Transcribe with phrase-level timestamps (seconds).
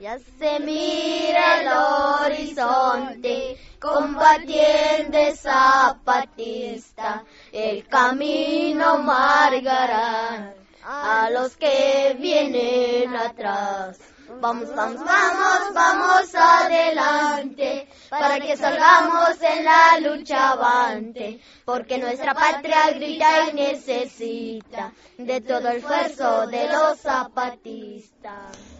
[0.00, 13.98] Ya se mira el horizonte, combatiente zapatista, el camino margará a los que vienen atrás.
[14.40, 22.90] Vamos, vamos, vamos, vamos adelante, para que salgamos en la lucha avante, porque nuestra patria
[22.92, 28.79] grita y necesita de todo el esfuerzo de los zapatistas.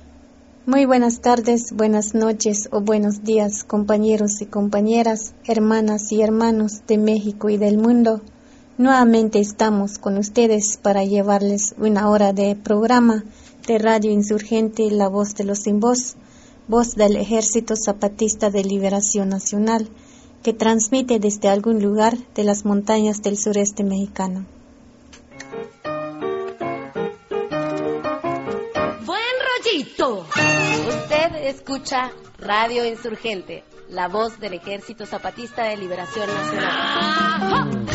[0.66, 6.98] Muy buenas tardes, buenas noches o buenos días, compañeros y compañeras, hermanas y hermanos de
[6.98, 8.20] México y del mundo.
[8.76, 13.24] Nuevamente estamos con ustedes para llevarles una hora de programa
[13.66, 16.16] de Radio Insurgente La Voz de los Sin Voz,
[16.68, 19.88] voz del Ejército Zapatista de Liberación Nacional,
[20.42, 24.44] que transmite desde algún lugar de las montañas del sureste mexicano.
[29.06, 30.26] Buen rollito.
[31.19, 37.85] Usted escucha Radio Insurgente, la voz del Ejército Zapatista de Liberación Nacional.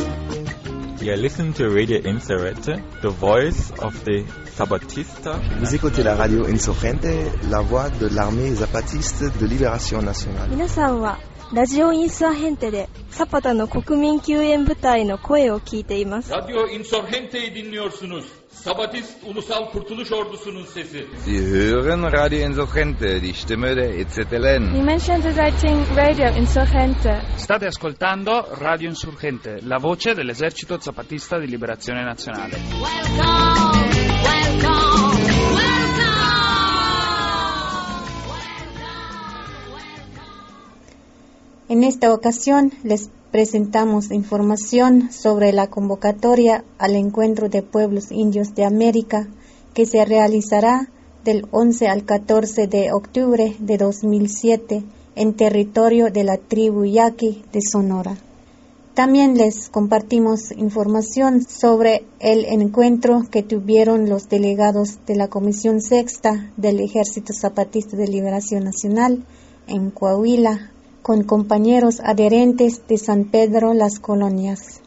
[1.00, 5.40] You listen to Radio Insurgente, the voice of the Zapatista.
[5.58, 10.50] Vous écoutez la radio Insurgente, la voix de l'armée zapatiste de libération nationale.
[10.50, 11.18] 皆さんは
[11.54, 16.32] ラジオインサーヘンテでサパタの国民救援部隊の声を聞いています。
[16.32, 18.33] Radyo Insurgente'yi dinliyorsunuz.
[18.63, 21.07] Sabatist Ulusal Kurtuluş Ordusu'nun sesi.
[21.25, 24.73] Sie hören Radio Insurgente, die Stimme der EZLN.
[24.73, 27.21] Dimension Deserting Radio Insurgente.
[27.37, 32.55] State ascoltando Radio Insurgente, la voce dell'esercito zapatista di liberazione nazionale.
[32.81, 33.91] Welcome,
[34.23, 35.05] welcome,
[41.67, 48.64] En esta ocasión les presentamos información sobre la convocatoria al Encuentro de Pueblos Indios de
[48.64, 49.28] América
[49.73, 50.88] que se realizará
[51.25, 54.83] del 11 al 14 de octubre de 2007
[55.17, 58.16] en territorio de la tribu Yaqui de Sonora.
[58.94, 66.53] También les compartimos información sobre el encuentro que tuvieron los delegados de la Comisión Sexta
[66.56, 69.25] del Ejército Zapatista de Liberación Nacional
[69.68, 70.72] en Coahuila
[71.05, 74.81] con compañeros adherentes de San Pedro Las Colonias.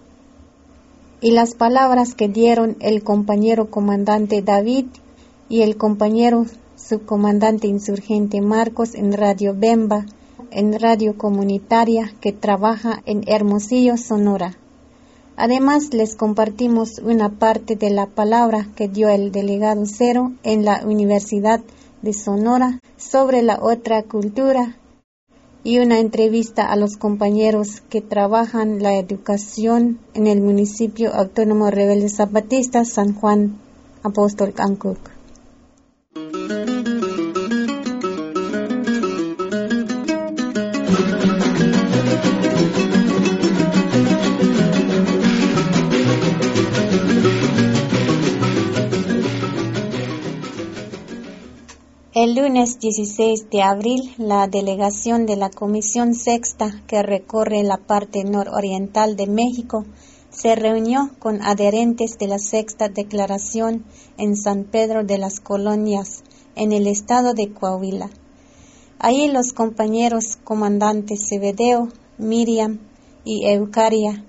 [1.21, 4.87] Y las palabras que dieron el compañero comandante David
[5.49, 10.07] y el compañero subcomandante insurgente Marcos en Radio Bemba,
[10.51, 14.59] en radio comunitaria que trabaja en Hermosillo, Sonora.
[15.37, 20.83] Además, les compartimos una parte de la palabra que dio el delegado Cero en la
[20.85, 21.61] Universidad
[22.03, 24.75] de Sonora sobre la otra cultura
[25.69, 32.09] y una entrevista a los compañeros que trabajan la educación en el municipio autónomo rebelde
[32.09, 33.59] zapatista San Juan
[34.03, 34.99] Apóstol Cancuc.
[52.21, 58.25] El lunes 16 de abril, la delegación de la Comisión Sexta, que recorre la parte
[58.25, 59.85] nororiental de México,
[60.29, 63.85] se reunió con adherentes de la Sexta Declaración
[64.17, 66.25] en San Pedro de las Colonias,
[66.57, 68.11] en el estado de Coahuila.
[68.99, 71.87] Allí los compañeros comandantes Cebedeo,
[72.19, 72.81] Miriam
[73.25, 74.25] y Eucaria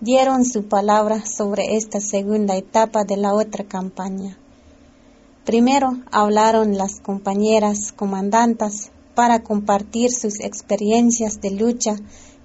[0.00, 4.38] dieron su palabra sobre esta segunda etapa de la otra campaña.
[5.44, 11.96] Primero hablaron las compañeras comandantas para compartir sus experiencias de lucha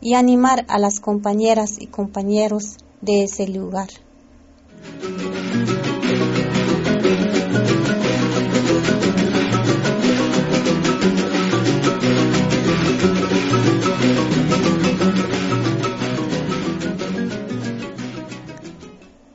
[0.02, 3.90] y animar a las compañeras y compañeros de ese lugar.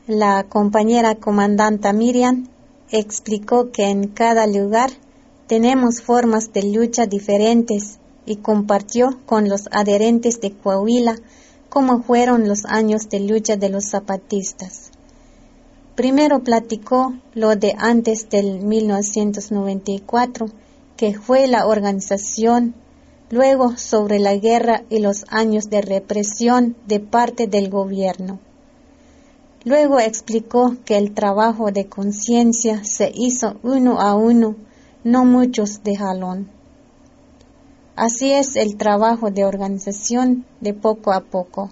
[0.08, 2.51] La compañera comandanta Miriam
[2.92, 4.90] explicó que en cada lugar
[5.46, 11.16] tenemos formas de lucha diferentes y compartió con los adherentes de Coahuila
[11.68, 14.90] cómo fueron los años de lucha de los zapatistas.
[15.94, 20.46] Primero platicó lo de antes del 1994,
[20.96, 22.74] que fue la organización,
[23.30, 28.38] luego sobre la guerra y los años de represión de parte del gobierno.
[29.64, 34.56] Luego explicó que el trabajo de conciencia se hizo uno a uno,
[35.04, 36.50] no muchos de jalón.
[37.94, 41.70] Así es el trabajo de organización de poco a poco.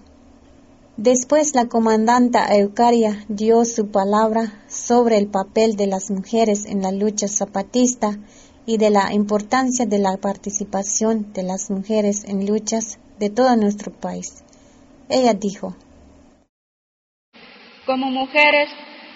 [0.95, 6.91] Después la comandanta Eucaria dio su palabra sobre el papel de las mujeres en la
[6.91, 8.19] lucha zapatista
[8.65, 13.91] y de la importancia de la participación de las mujeres en luchas de todo nuestro
[13.91, 14.43] país.
[15.09, 15.75] Ella dijo,
[17.85, 18.69] Como mujeres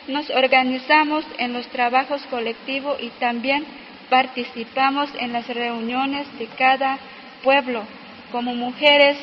[0.08, 3.66] nos organizamos en los trabajos colectivos y también
[4.10, 6.98] participamos en las reuniones de cada
[7.44, 7.84] pueblo.
[8.32, 9.18] Como mujeres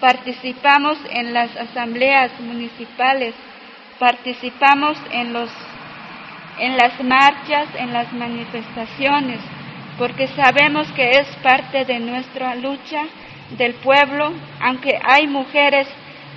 [0.00, 3.34] participamos en las asambleas municipales,
[3.98, 5.50] participamos en, los,
[6.58, 9.40] en las marchas, en las manifestaciones,
[9.98, 13.02] porque sabemos que es parte de nuestra lucha
[13.56, 15.86] del pueblo, aunque hay mujeres,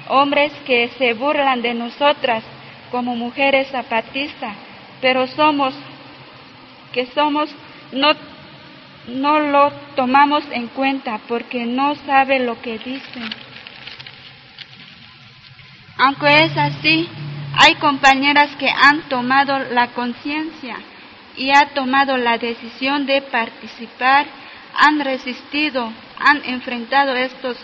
[0.10, 2.44] hombres que se burlan de nosotras
[2.92, 4.56] como mujeres zapatistas,
[5.02, 5.74] pero somos,
[6.94, 7.50] que somos,
[7.92, 8.10] no,
[9.08, 13.30] no lo tomamos en cuenta porque no sabe lo que dicen.
[15.98, 17.10] Aunque es así,
[17.60, 20.78] hay compañeras que han tomado la conciencia
[21.36, 24.28] y han tomado la decisión de participar,
[24.76, 27.58] han resistido, han enfrentado estos,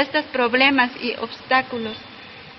[0.00, 1.96] estos problemas y obstáculos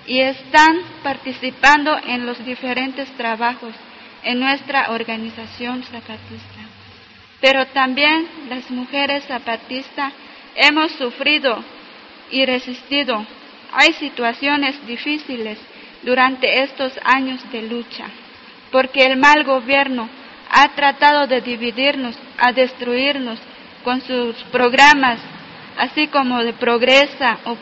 [0.06, 3.74] y están participando en los diferentes trabajos
[4.22, 6.60] en nuestra organización zapatista.
[7.40, 10.12] Pero también las mujeres zapatistas
[10.54, 11.62] hemos sufrido
[12.30, 13.24] y resistido.
[13.72, 15.58] Hay situaciones difíciles
[16.02, 18.06] durante estos años de lucha,
[18.70, 20.08] porque el mal gobierno
[20.50, 23.38] ha tratado de dividirnos, a destruirnos
[23.84, 25.20] con sus programas,
[25.76, 27.56] así como de progresa o,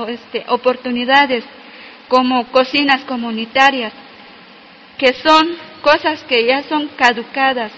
[0.00, 1.44] o este, oportunidades
[2.08, 3.92] como cocinas comunitarias,
[4.98, 5.48] que son
[5.80, 7.72] cosas que ya son caducadas,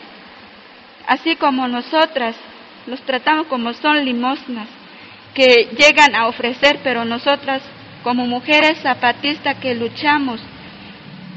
[1.06, 2.34] así como nosotras
[2.86, 4.68] los tratamos como son limosnas,
[5.34, 7.62] que llegan a ofrecer, pero nosotras
[8.02, 10.40] como mujeres zapatistas que luchamos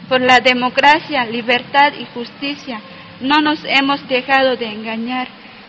[0.10, 2.82] por la democracia, libertad y justicia,
[3.22, 5.28] no nos hemos dejado de engañar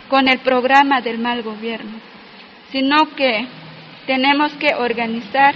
[0.09, 1.99] con el programa del mal gobierno,
[2.71, 3.47] sino que
[4.07, 5.55] tenemos que organizar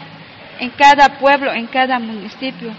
[0.59, 2.73] en cada pueblo, en cada municipio,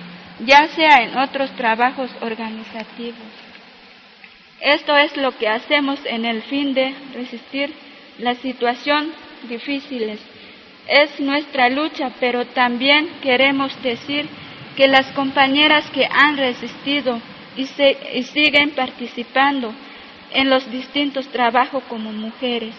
[0.46, 3.28] ya sea en otros trabajos organizativos.
[4.60, 7.74] Esto es lo que hacemos en el fin de resistir
[8.20, 9.12] la situación
[9.50, 10.20] difíciles.
[10.88, 14.28] Es nuestra lucha, pero también queremos decir
[14.76, 17.20] que las compañeras que han resistido
[17.58, 17.68] y,
[18.14, 19.74] y siguen participando
[20.34, 22.76] en los distintos trabajos como mujeres.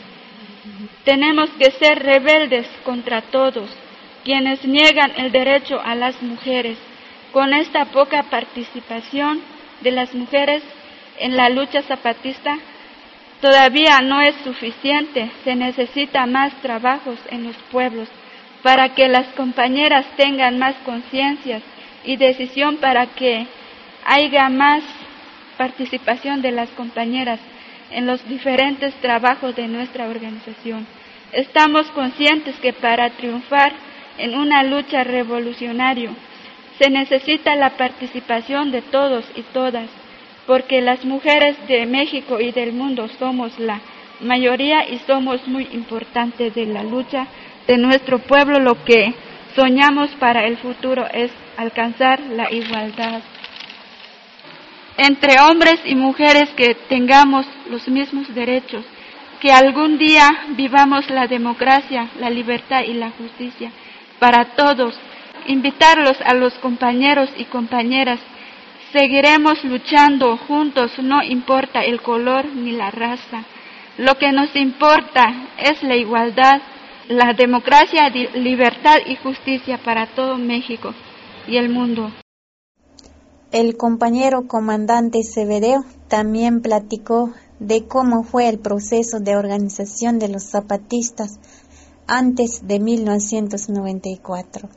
[1.04, 3.68] Tenemos que ser rebeldes contra todos
[4.24, 6.78] quienes niegan el derecho a las mujeres.
[7.32, 9.40] Con esta poca participación
[9.80, 10.62] de las mujeres
[11.18, 12.58] en la lucha zapatista,
[13.40, 15.30] todavía no es suficiente.
[15.42, 18.08] Se necesita más trabajos en los pueblos
[18.62, 21.62] para que las compañeras tengan más conciencias
[22.04, 23.46] y decisión para que
[24.04, 24.82] haya más
[25.56, 27.40] participación de las compañeras
[27.92, 30.86] en los diferentes trabajos de nuestra organización.
[31.32, 33.72] Estamos conscientes que para triunfar
[34.18, 36.10] en una lucha revolucionaria
[36.78, 39.88] se necesita la participación de todos y todas,
[40.46, 43.80] porque las mujeres de México y del mundo somos la
[44.20, 47.26] mayoría y somos muy importantes de la lucha
[47.66, 48.58] de nuestro pueblo.
[48.58, 49.14] Lo que
[49.54, 53.22] soñamos para el futuro es alcanzar la igualdad
[54.96, 58.84] entre hombres y mujeres que tengamos los mismos derechos,
[59.40, 63.72] que algún día vivamos la democracia, la libertad y la justicia
[64.18, 64.94] para todos,
[65.48, 68.20] invitarlos a los compañeros y compañeras.
[68.92, 73.42] Seguiremos luchando juntos, no importa el color ni la raza.
[73.98, 75.26] Lo que nos importa
[75.58, 76.60] es la igualdad,
[77.08, 80.94] la democracia, libertad y justicia para todo México
[81.48, 82.12] y el mundo.
[83.52, 90.44] El compañero comandante Severeo también platicó de cómo fue el proceso de organización de los
[90.44, 91.38] zapatistas
[92.06, 94.70] antes de 1994.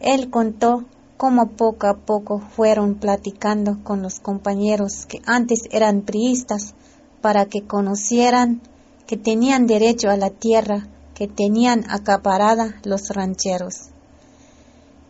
[0.00, 0.84] Él contó
[1.18, 6.74] cómo poco a poco fueron platicando con los compañeros que antes eran priistas
[7.20, 8.62] para que conocieran
[9.06, 13.90] que tenían derecho a la tierra que tenían acaparada los rancheros.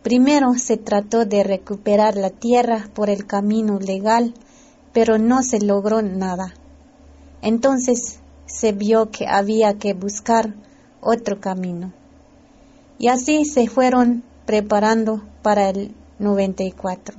[0.05, 4.35] Primero se trató de recuperar la tierra por el camino legal,
[4.93, 6.53] pero no se logró nada.
[7.41, 10.53] Entonces se vio que había que buscar
[11.01, 11.91] otro camino.
[12.99, 17.17] Y así se fueron preparando para el 94.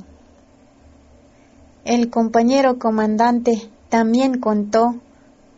[1.84, 4.94] El compañero comandante también contó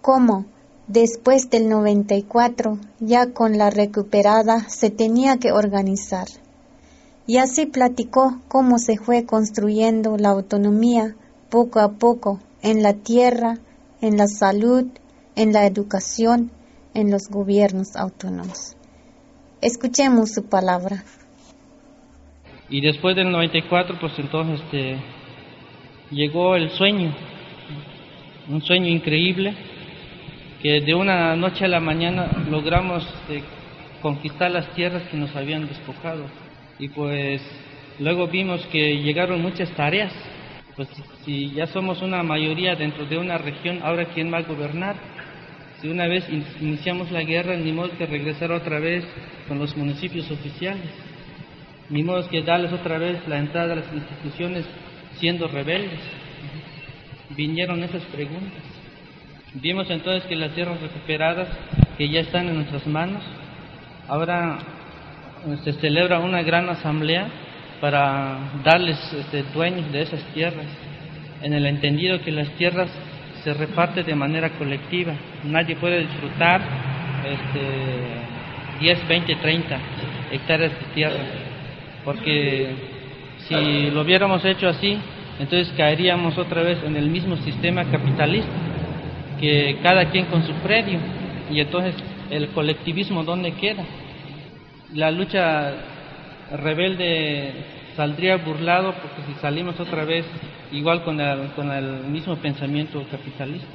[0.00, 0.46] cómo
[0.86, 6.26] después del 94, ya con la recuperada, se tenía que organizar
[7.28, 11.14] y así platicó cómo se fue construyendo la autonomía
[11.48, 13.58] poco a poco en la tierra
[14.00, 14.86] en la salud,
[15.36, 16.50] en la educación,
[16.94, 18.76] en los gobiernos autónomos.
[19.60, 21.04] Escuchemos su palabra.
[22.70, 24.98] Y después del 94, pues entonces este,
[26.10, 27.14] llegó el sueño,
[28.48, 29.54] un sueño increíble,
[30.62, 33.42] que de una noche a la mañana logramos este,
[34.02, 36.24] conquistar las tierras que nos habían despojado.
[36.78, 37.42] Y pues
[37.98, 40.12] luego vimos que llegaron muchas tareas.
[40.76, 40.88] Pues
[41.24, 44.96] si ya somos una mayoría dentro de una región, ahora quién va a gobernar?
[45.80, 46.24] Si una vez
[46.60, 49.04] iniciamos la guerra, ni modo que regresar otra vez
[49.48, 50.90] con los municipios oficiales,
[51.90, 54.64] ni modo que darles otra vez la entrada a las instituciones
[55.18, 56.00] siendo rebeldes.
[57.30, 58.62] Vinieron esas preguntas.
[59.54, 61.48] Vimos entonces que las tierras recuperadas,
[61.96, 63.22] que ya están en nuestras manos,
[64.06, 64.58] ahora
[65.64, 67.28] se celebra una gran asamblea
[67.80, 70.66] para darles este, dueños de esas tierras,
[71.42, 72.90] en el entendido que las tierras
[73.44, 75.14] se reparten de manera colectiva.
[75.44, 76.60] Nadie puede disfrutar
[77.24, 79.78] este, 10, 20, 30
[80.32, 81.20] hectáreas de tierra,
[82.04, 82.68] porque
[83.46, 84.98] si lo hubiéramos hecho así,
[85.38, 88.50] entonces caeríamos otra vez en el mismo sistema capitalista,
[89.40, 90.98] que cada quien con su predio,
[91.50, 91.94] y entonces
[92.30, 93.84] el colectivismo, ¿dónde queda?
[94.94, 95.72] La lucha
[96.52, 97.52] rebelde
[97.96, 100.24] saldría burlado porque si salimos otra vez
[100.72, 103.68] igual con el, con el mismo pensamiento capitalista.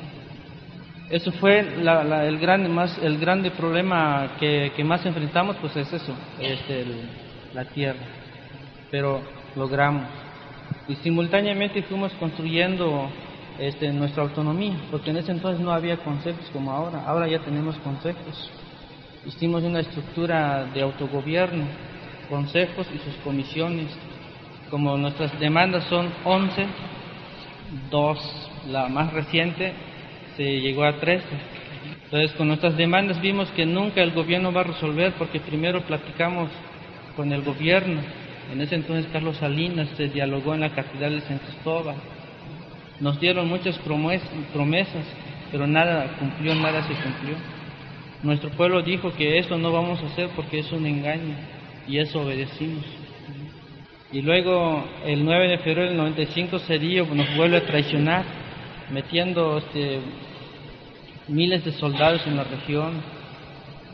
[1.09, 6.59] Eso fue el, grande, más, el grande problema que, más enfrentamos, pues es eso, es
[7.53, 7.99] la tierra.
[8.89, 9.21] Pero
[9.55, 10.05] logramos.
[10.87, 13.09] Y simultáneamente fuimos construyendo
[13.59, 17.75] este, nuestra autonomía, porque en ese entonces no había conceptos como ahora, ahora ya tenemos
[17.77, 18.49] conceptos.
[19.25, 21.63] Hicimos una estructura de autogobierno,
[22.29, 23.87] consejos y sus comisiones.
[24.69, 26.65] Como nuestras demandas son 11,
[27.89, 28.19] dos,
[28.69, 29.71] la más reciente
[30.35, 31.23] se llegó a 13.
[32.03, 36.49] Entonces con nuestras demandas vimos que nunca el gobierno va a resolver porque primero platicamos
[37.15, 38.01] con el gobierno.
[38.51, 41.95] En ese entonces Carlos Salinas se dialogó en la Catedral de San Cristóbal.
[42.99, 45.05] Nos dieron muchas promesas,
[45.49, 47.35] pero nada cumplió, nada se cumplió.
[48.23, 51.35] Nuestro pueblo dijo que eso no vamos a hacer porque es un engaño
[51.89, 52.85] y eso obedecimos.
[54.13, 58.23] Y luego el 9 de febrero del 95 Cedillo nos vuelve a traicionar,
[58.91, 59.99] metiendo este,
[61.27, 63.01] miles de soldados en la región,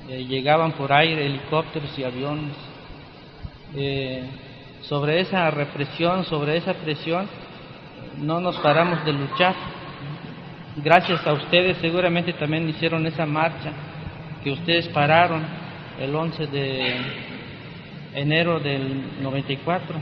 [0.09, 2.55] eh, llegaban por aire helicópteros y aviones.
[3.75, 4.24] Eh,
[4.81, 7.27] sobre esa represión, sobre esa presión,
[8.19, 9.55] no nos paramos de luchar.
[10.83, 13.74] Gracias a ustedes seguramente también hicieron esa marcha
[14.43, 15.43] que ustedes pararon
[16.00, 16.96] el 11 de
[18.15, 19.96] enero del 94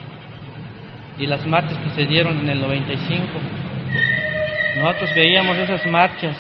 [1.17, 3.25] y las marchas que se dieron en el 95.
[4.77, 6.38] Nosotros veíamos esas marchas,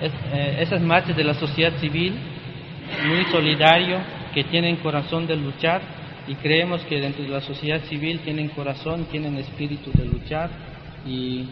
[0.00, 2.14] eh, esas marchas de la sociedad civil,
[3.06, 3.98] muy solidario,
[4.32, 5.80] que tienen corazón de luchar
[6.26, 10.50] y creemos que dentro de la sociedad civil tienen corazón, tienen espíritu de luchar
[11.06, 11.46] y,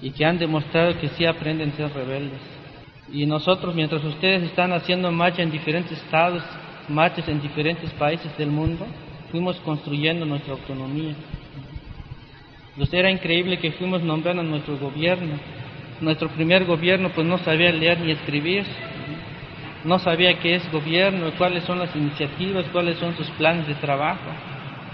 [0.00, 2.51] y que han demostrado que sí aprenden a ser rebeldes.
[3.10, 6.42] Y nosotros, mientras ustedes están haciendo marcha en diferentes estados,
[6.88, 8.86] marchas en diferentes países del mundo,
[9.30, 11.14] fuimos construyendo nuestra autonomía.
[12.70, 15.34] Entonces era increíble que fuimos nombrando nuestro gobierno.
[16.00, 18.64] Nuestro primer gobierno pues no sabía leer ni escribir,
[19.84, 24.30] no sabía qué es gobierno, cuáles son las iniciativas, cuáles son sus planes de trabajo.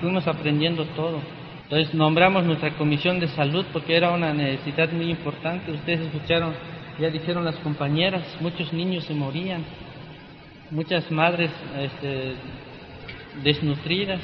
[0.01, 1.21] Fuimos aprendiendo todo.
[1.65, 5.71] Entonces nombramos nuestra comisión de salud porque era una necesidad muy importante.
[5.71, 6.55] Ustedes escucharon
[6.99, 9.65] ya dijeron las compañeras, muchos niños se morían,
[10.71, 12.35] muchas madres este,
[13.43, 14.21] desnutridas.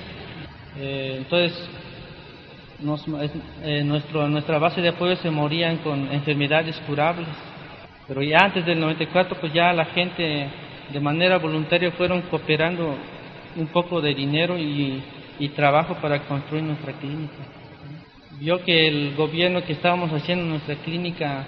[0.76, 1.56] Eh, entonces,
[3.62, 7.28] eh, nuestro, nuestra base de apoyo se morían con enfermedades curables.
[8.06, 10.48] Pero ya antes del 94, pues ya la gente
[10.92, 12.96] de manera voluntaria fueron cooperando
[13.56, 15.02] un poco de dinero y,
[15.54, 17.34] trabajo para construir nuestra clínica.
[18.40, 21.44] Vio que el gobierno que estábamos haciendo en nuestra clínica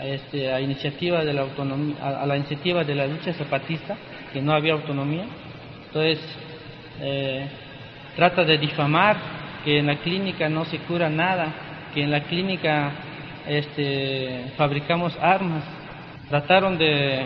[0.00, 3.96] este, a iniciativa de la autonomía, a, la iniciativa de la lucha zapatista,
[4.32, 5.24] que no había autonomía.
[5.86, 6.18] Entonces,
[7.00, 7.46] eh,
[8.14, 9.16] trata de difamar
[9.64, 11.52] que en la clínica no se cura nada,
[11.94, 12.92] que en la clínica
[13.46, 15.64] este, fabricamos armas.
[16.28, 17.24] Trataron de,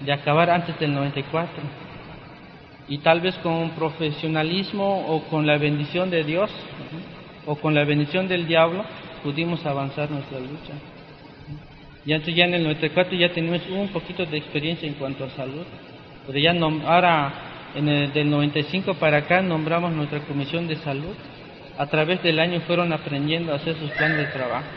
[0.00, 1.52] de acabar antes del 94.
[2.88, 6.50] Y tal vez con profesionalismo o con la bendición de Dios
[7.46, 8.84] o con la bendición del diablo
[9.22, 10.72] pudimos avanzar nuestra lucha.
[12.06, 15.30] Y entonces ya en el 94 ya tenemos un poquito de experiencia en cuanto a
[15.30, 15.66] salud.
[16.26, 17.32] Pero ya ahora,
[17.74, 21.14] en el, del 95 para acá, nombramos nuestra comisión de salud.
[21.76, 24.68] A través del año fueron aprendiendo a hacer sus planes de trabajo.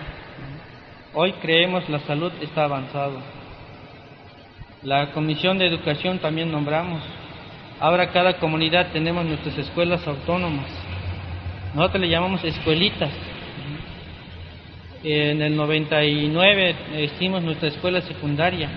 [1.13, 3.21] Hoy creemos la salud está avanzado.
[4.81, 7.03] La Comisión de Educación también nombramos.
[7.79, 10.67] Ahora cada comunidad tenemos nuestras escuelas autónomas.
[11.74, 13.12] Nosotros le llamamos escuelitas.
[15.01, 18.70] En el 99 hicimos nuestra escuela secundaria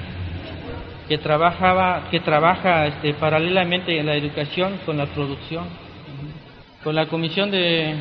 [1.09, 5.65] que trabajaba que trabaja este, paralelamente en la educación con la producción.
[6.85, 7.97] Con la comisión de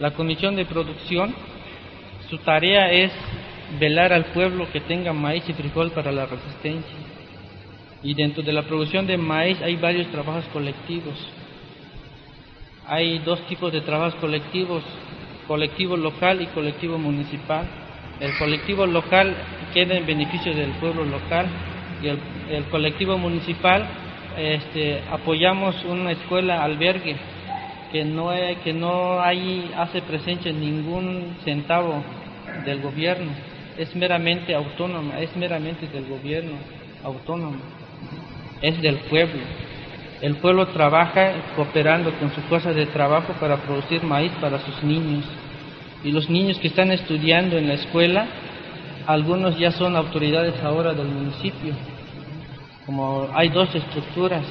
[0.00, 1.32] la comisión de producción
[2.28, 3.12] su tarea es
[3.78, 6.96] velar al pueblo que tenga maíz y frijol para la resistencia.
[8.02, 11.14] Y dentro de la producción de maíz hay varios trabajos colectivos.
[12.86, 14.82] Hay dos tipos de trabajos colectivos,
[15.48, 17.66] colectivo local y colectivo municipal.
[18.20, 19.34] El colectivo local
[19.72, 21.46] queda en beneficio del pueblo local
[22.02, 23.86] y el, colectivo municipal
[24.36, 27.16] este, apoyamos una escuela albergue
[27.90, 28.30] que no,
[28.62, 32.04] que no hay, hace presencia ningún centavo
[32.64, 33.30] del gobierno,
[33.76, 36.52] es meramente autónoma, es meramente del gobierno
[37.02, 37.58] autónomo,
[38.60, 39.40] es del pueblo.
[40.20, 45.24] El pueblo trabaja cooperando con sus cosas de trabajo para producir maíz para sus niños.
[46.02, 48.26] Y los niños que están estudiando en la escuela,
[49.06, 51.74] algunos ya son autoridades ahora del municipio.
[52.84, 54.44] Como hay dos estructuras,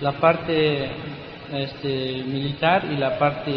[0.00, 0.90] la parte
[1.52, 3.50] este, militar y la parte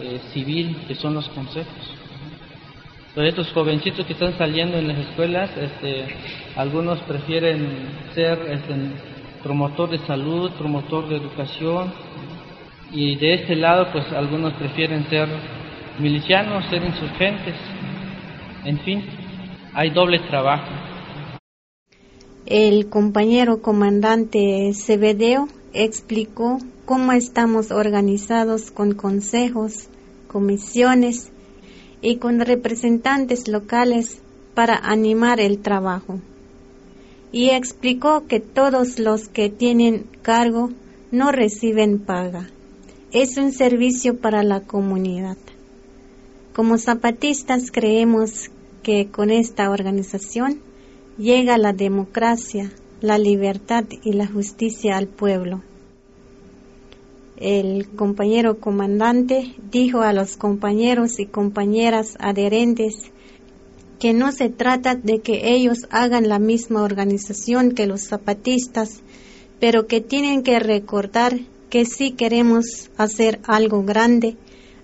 [0.00, 1.94] eh, civil, que son los consejos.
[3.08, 6.04] Entonces, estos jovencitos que están saliendo en las escuelas, este,
[6.56, 7.68] algunos prefieren
[8.12, 8.74] ser este,
[9.44, 11.92] promotor de salud, promotor de educación,
[12.90, 15.28] y de este lado, pues algunos prefieren ser
[15.98, 17.54] milicianos, ser insurgentes,
[18.64, 19.04] en fin,
[19.74, 20.70] hay doble trabajo.
[22.46, 29.88] El compañero comandante Cebedeo explicó cómo estamos organizados con consejos,
[30.26, 31.32] comisiones
[32.00, 34.22] y con representantes locales
[34.54, 36.20] para animar el trabajo.
[37.34, 40.70] Y explicó que todos los que tienen cargo
[41.10, 42.48] no reciben paga.
[43.10, 45.36] Es un servicio para la comunidad.
[46.54, 48.52] Como zapatistas creemos
[48.84, 50.60] que con esta organización
[51.18, 52.70] llega la democracia,
[53.00, 55.60] la libertad y la justicia al pueblo.
[57.36, 63.10] El compañero comandante dijo a los compañeros y compañeras adherentes
[63.98, 69.00] que no se trata de que ellos hagan la misma organización que los zapatistas,
[69.60, 71.38] pero que tienen que recordar
[71.70, 74.36] que si queremos hacer algo grande,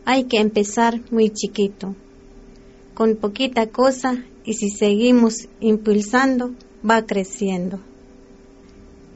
[0.04, 1.94] hay que empezar muy chiquito,
[2.94, 6.52] con poquita cosa y si seguimos impulsando,
[6.88, 7.78] va creciendo.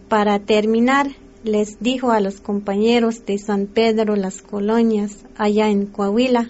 [0.08, 1.10] Para terminar,
[1.42, 6.48] les dijo a los compañeros de San Pedro Las Colonias, allá en Coahuila,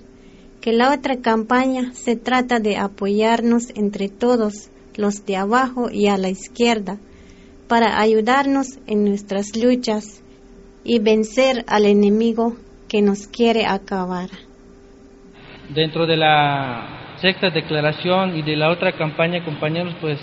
[0.64, 6.16] que la otra campaña se trata de apoyarnos entre todos, los de abajo y a
[6.16, 6.96] la izquierda,
[7.68, 10.24] para ayudarnos en nuestras luchas
[10.82, 12.56] y vencer al enemigo
[12.88, 14.30] que nos quiere acabar.
[15.68, 20.18] Dentro de la sexta declaración y de la otra campaña, compañeros, pues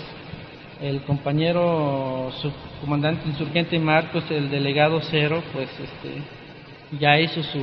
[0.80, 7.60] el compañero subcomandante insurgente Marcos, el delegado cero, pues este, ya hizo su,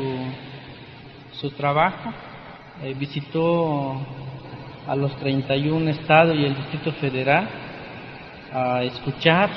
[1.34, 2.14] su trabajo,
[2.82, 4.00] eh, visitó
[4.88, 7.48] a los 31 estados y el Distrito Federal
[8.54, 9.50] a escuchar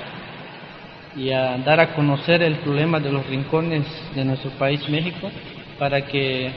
[1.15, 5.31] y a dar a conocer el problema de los rincones de nuestro país México
[5.79, 6.51] para que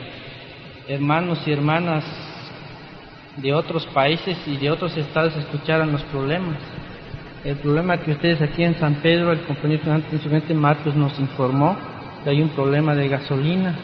[0.88, 2.04] hermanos y hermanas
[3.38, 6.58] de otros países y de otros estados escucharan los problemas.
[7.44, 11.78] El problema que ustedes aquí en San Pedro, el compañero insurgente Marcos nos informó
[12.24, 13.76] que hay un problema de gasolina,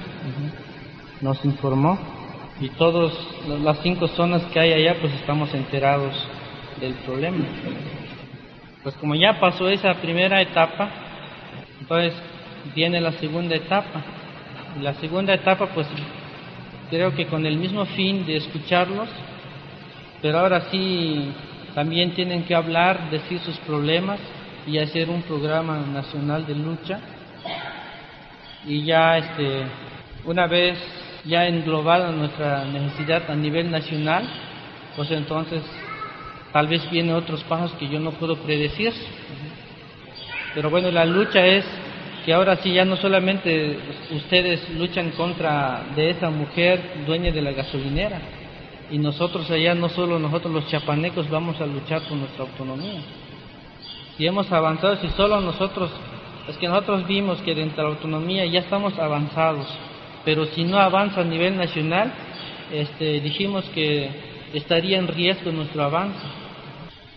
[1.21, 2.20] nos informó
[2.62, 3.12] y todas
[3.63, 6.13] las cinco zonas que hay allá pues estamos enterados
[6.80, 7.43] del problema.
[8.84, 10.89] Pues como ya pasó esa primera etapa,
[11.80, 12.13] entonces
[12.76, 14.02] viene la segunda etapa.
[14.80, 15.88] la segunda etapa pues
[16.91, 19.10] creo que con el mismo fin de escucharlos,
[20.21, 21.34] pero ahora sí
[21.74, 24.19] también tienen que hablar, decir sus problemas
[24.67, 27.00] y hacer un programa nacional de lucha.
[28.67, 29.63] Y ya este,
[30.26, 30.78] una vez
[31.25, 34.27] ya englobada nuestra necesidad a nivel nacional,
[34.95, 35.63] pues entonces
[36.51, 38.93] tal vez vienen otros pasos que yo no puedo predecir.
[40.53, 41.65] Pero bueno, la lucha es
[42.25, 43.77] que ahora sí ya no solamente
[44.12, 48.19] ustedes luchan contra de esa mujer dueña de la gasolinera,
[48.91, 52.99] y nosotros allá, no solo nosotros los chapanecos, vamos a luchar por nuestra autonomía.
[54.17, 55.89] Si hemos avanzado, si solo nosotros,
[56.49, 59.65] es que nosotros vimos que dentro de la autonomía ya estamos avanzados,
[60.23, 62.12] pero si no avanza a nivel nacional,
[62.71, 64.10] este, dijimos que
[64.53, 66.25] estaría en riesgo nuestro avance.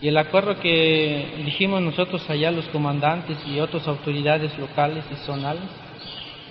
[0.01, 5.63] Y el acuerdo que dijimos nosotros allá, los comandantes y otras autoridades locales y zonales,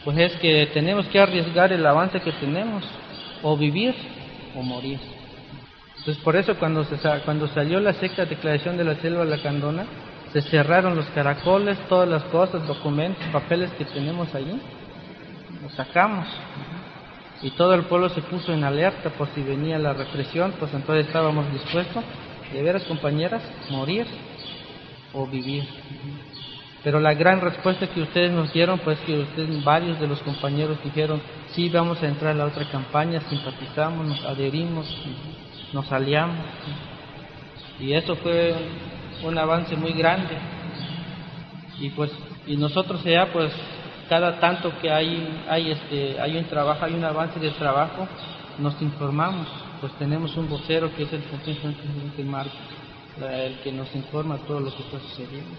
[0.04, 2.84] pues es que tenemos que arriesgar el avance que tenemos,
[3.42, 3.94] o vivir
[4.56, 4.98] o morir.
[5.98, 9.86] Entonces por eso cuando, se, cuando salió la sexta declaración de la selva lacandona,
[10.32, 14.60] se cerraron los caracoles, todas las cosas, documentos, papeles que tenemos allí,
[15.64, 16.28] los sacamos.
[17.42, 21.06] Y todo el pueblo se puso en alerta por si venía la represión, pues entonces
[21.06, 22.04] estábamos dispuestos,
[22.52, 24.06] de veras compañeras, morir
[25.12, 25.66] o vivir.
[26.84, 30.78] Pero la gran respuesta que ustedes nos dieron, pues que ustedes, varios de los compañeros
[30.84, 31.20] dijeron,
[31.52, 34.86] sí, vamos a entrar a la otra campaña, simpatizamos, nos adherimos,
[35.72, 36.44] nos aliamos.
[37.80, 38.54] Y eso fue
[39.22, 40.36] un avance muy grande.
[41.80, 42.12] Y pues,
[42.46, 43.50] y nosotros ya pues,
[44.08, 48.06] cada tanto que hay, hay este, hay un trabajo, hay un avance del trabajo,
[48.58, 49.46] nos informamos,
[49.80, 52.52] pues tenemos un vocero que es el presidente Marcos,
[53.20, 55.50] el que nos informa todo lo que está sucediendo.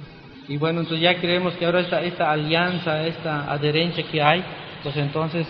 [0.47, 4.43] Y bueno, entonces ya creemos que ahora esta, esta alianza, esta adherencia que hay,
[4.83, 5.47] pues entonces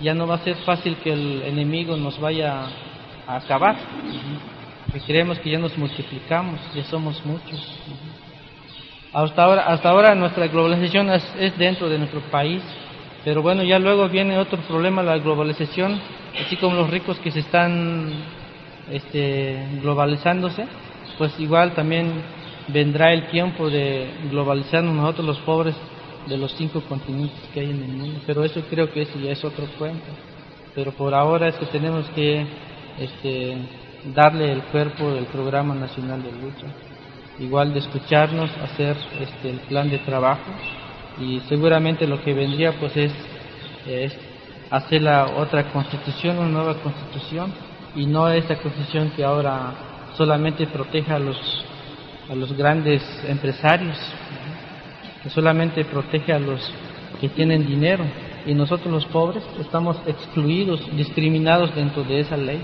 [0.00, 2.66] ya no va a ser fácil que el enemigo nos vaya
[3.26, 3.76] a acabar.
[4.94, 7.60] Y creemos que ya nos multiplicamos, ya somos muchos.
[9.12, 12.62] Hasta ahora, hasta ahora nuestra globalización es, es, dentro de nuestro país,
[13.24, 15.98] pero bueno, ya luego viene otro problema, la globalización,
[16.44, 18.10] así como los ricos que se están
[18.90, 20.66] este, globalizándose,
[21.16, 22.22] pues igual también
[22.68, 25.74] vendrá el tiempo de globalizarnos nosotros los pobres
[26.26, 28.20] de los cinco continentes que hay en el mundo.
[28.26, 30.06] Pero eso creo que es otro cuento.
[30.74, 32.46] Pero por ahora es que tenemos que
[32.98, 33.56] este,
[34.14, 36.66] darle el cuerpo del Programa Nacional de Lucha.
[37.40, 40.50] Igual de escucharnos, hacer este, el plan de trabajo.
[41.20, 43.12] Y seguramente lo que vendría pues es,
[43.86, 44.16] es
[44.70, 47.52] hacer la otra constitución, una nueva constitución.
[47.94, 49.72] Y no esta constitución que ahora
[50.16, 51.64] solamente proteja a los
[52.28, 53.96] a los grandes empresarios,
[55.22, 56.60] que solamente protege a los
[57.20, 58.04] que tienen dinero.
[58.46, 62.60] Y nosotros los pobres estamos excluidos, discriminados dentro de esa ley.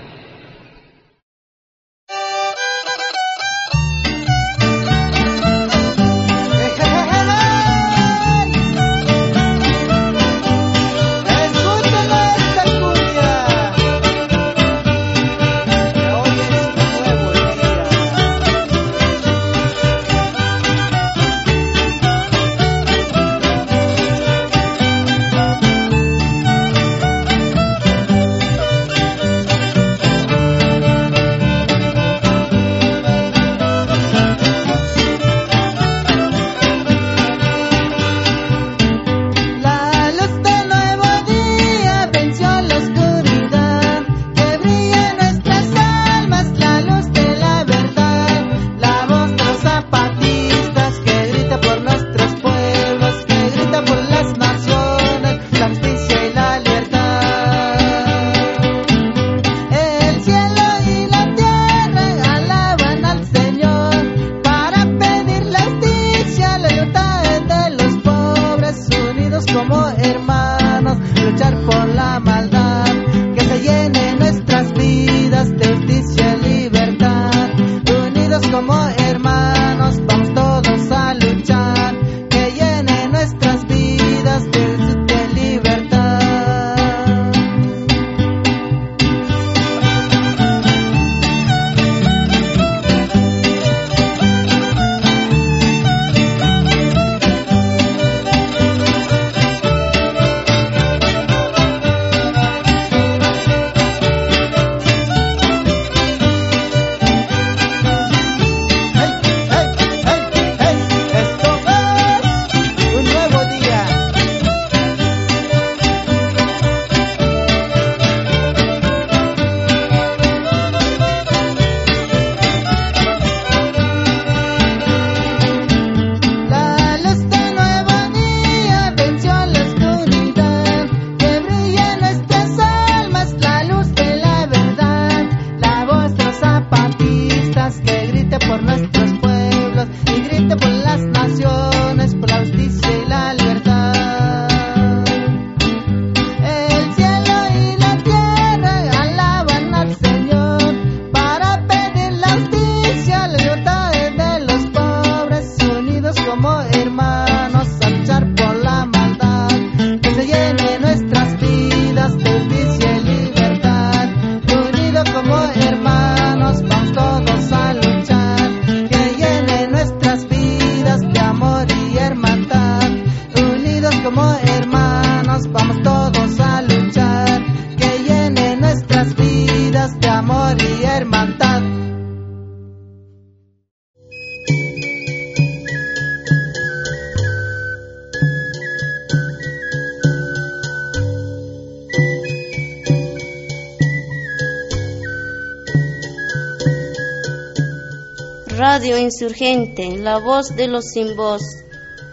[198.67, 201.43] Radio Insurgente, la voz de los sin voz,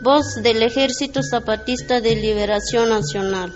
[0.03, 3.55] voz del Ejército Zapatista de Liberación Nacional,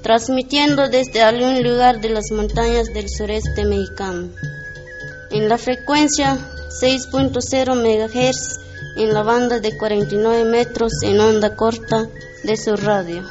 [0.00, 4.28] transmitiendo desde algún lugar de las montañas del sureste mexicano.
[5.32, 6.38] En la frecuencia
[6.80, 8.60] 6.0 MHz,
[8.96, 12.06] en la banda de 49 metros en onda corta
[12.44, 13.24] de su radio.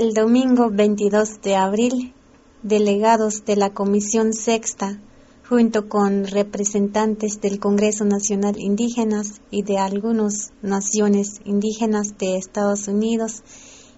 [0.00, 2.14] El domingo 22 de abril,
[2.62, 4.98] delegados de la Comisión Sexta,
[5.46, 13.42] junto con representantes del Congreso Nacional Indígenas y de algunas naciones indígenas de Estados Unidos,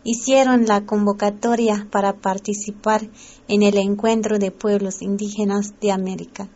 [0.03, 3.09] hicieron la convocatoria para participar
[3.47, 6.49] en el Encuentro de Pueblos Indígenas de América.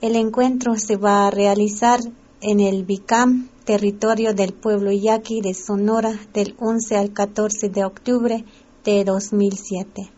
[0.00, 2.00] El encuentro se va a realizar
[2.40, 8.44] en el BICAM, territorio del pueblo yaqui de Sonora, del 11 al 14 de octubre
[8.84, 10.10] de 2007.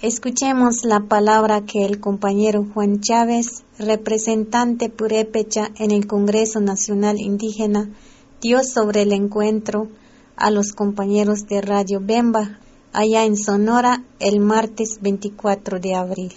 [0.00, 7.90] Escuchemos la palabra que el compañero Juan Chávez, representante purépecha en el Congreso Nacional Indígena,
[8.40, 9.88] dio sobre el encuentro
[10.36, 12.60] a los compañeros de Radio Bemba,
[12.92, 16.32] allá en Sonora, el martes 24 de abril.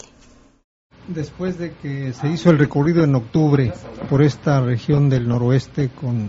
[1.08, 3.74] Después de que se hizo el recorrido en octubre
[4.10, 6.28] por esta región del noroeste con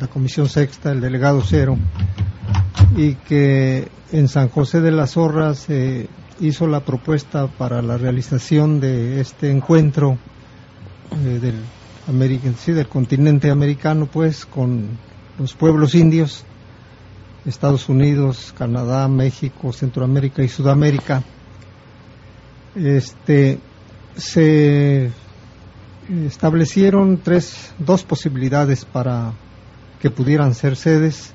[0.00, 1.76] la Comisión Sexta, el delegado Cero,
[2.96, 6.08] y que en San José de las Zorras se
[6.40, 10.18] hizo la propuesta para la realización de este encuentro
[11.24, 14.88] eh, del, sí, del continente americano, pues, con
[15.38, 16.44] los pueblos indios,
[17.46, 21.22] Estados Unidos, Canadá, México, Centroamérica y Sudamérica.
[22.74, 23.58] Este,
[24.18, 25.10] se
[26.26, 29.32] establecieron tres, dos posibilidades para
[30.00, 31.32] que pudieran ser sedes,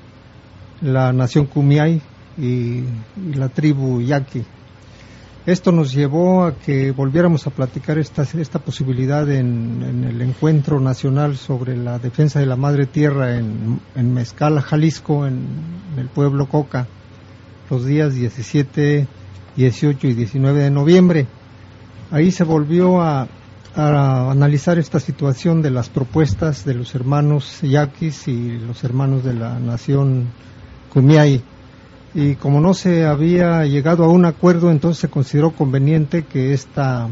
[0.80, 2.00] la nación Kumiai
[2.38, 2.82] y,
[3.34, 4.44] la tribu Yaqui.
[5.46, 11.36] Esto nos llevó a que volviéramos a platicar esta, esta posibilidad en, el encuentro nacional
[11.36, 15.46] sobre la defensa de la madre tierra en, Mezcala, Jalisco, en,
[15.92, 16.86] en el pueblo Coca,
[17.70, 19.06] los días 17,
[19.56, 21.26] 18 y 19 de noviembre
[22.14, 23.26] ahí se volvió a,
[23.76, 29.58] analizar esta situación de las propuestas de los hermanos yaquis y los hermanos de la
[29.58, 30.28] nación
[30.92, 31.42] Kumiai.
[32.14, 37.08] Y como no se había llegado a un acuerdo, entonces se consideró conveniente que esta,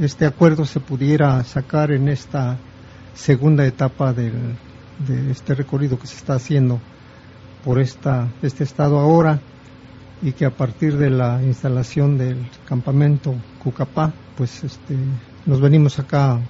[0.00, 2.56] este acuerdo se pudiera sacar en esta
[3.12, 4.30] segunda etapa de
[5.30, 6.80] este recorrido que se está haciendo
[7.62, 9.38] por esta, este estado ahora
[10.22, 14.94] y que a partir de la instalación del campamento Cucapá pues este,
[15.46, 16.40] nos venimos acá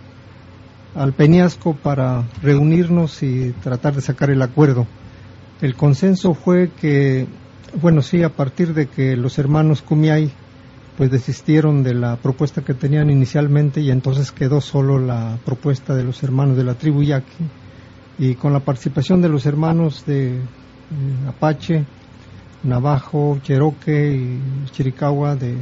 [0.95, 4.87] al Peñasco para reunirnos y tratar de sacar el acuerdo.
[5.61, 7.27] El consenso fue que,
[7.81, 10.31] bueno, sí, a partir de que los hermanos Kumiai
[10.97, 16.05] pues desistieron de la propuesta que tenían inicialmente y entonces quedó solo la propuesta de
[16.05, 17.45] los hermanos de la tribu Yaqui
[18.19, 20.41] y con la participación de los hermanos de
[21.29, 21.85] Apache,
[22.67, 25.57] Navajo, Cherokee y Chiricahua de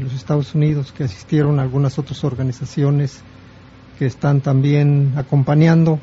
[0.00, 3.22] los Estados Unidos que asistieron, algunas otras organizaciones
[3.98, 5.98] que están también acompañando,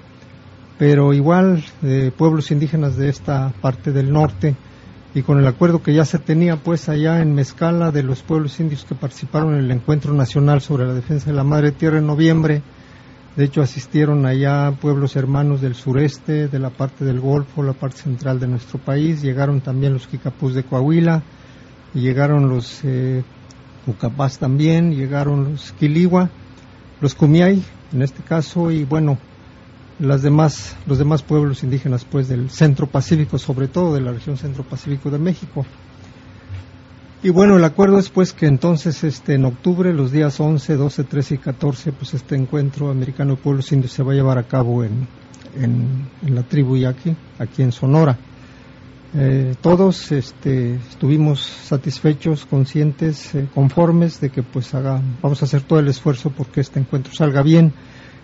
[0.78, 4.56] pero igual de pueblos indígenas de esta parte del norte
[5.16, 8.60] y con el acuerdo que ya se tenía pues allá en Mezcala de los pueblos
[8.60, 12.08] indios que participaron en el encuentro nacional sobre la defensa de la madre tierra en
[12.08, 12.64] noviembre.
[13.36, 17.98] De hecho asistieron allá pueblos hermanos del sureste, de la parte del Golfo, la parte
[17.98, 19.22] central de nuestro país.
[19.22, 21.24] Llegaron también los Kikapús de Coahuila
[21.94, 23.24] llegaron los eh,
[23.86, 26.30] Ucapaz también, llegaron los Quiligua,
[27.02, 29.18] los Cumiay, en este caso, y bueno,
[30.00, 34.38] las demás, los demás pueblos indígenas pues del centro pacífico, sobre todo de la región
[34.38, 35.66] centro pacífico de México.
[37.24, 41.06] Y bueno, el acuerdo es pues que entonces este, en octubre, los días 11, 12,
[41.06, 44.44] 13 y 14, pues este encuentro americano de pueblos indios se va a llevar a
[44.44, 45.08] cabo en,
[45.56, 48.18] en, la tribu Yaqui, aquí en Sonora.
[49.16, 55.62] Eh, todos este, estuvimos satisfechos, conscientes, eh, conformes de que pues haga, vamos a hacer
[55.62, 57.72] todo el esfuerzo porque este encuentro salga bien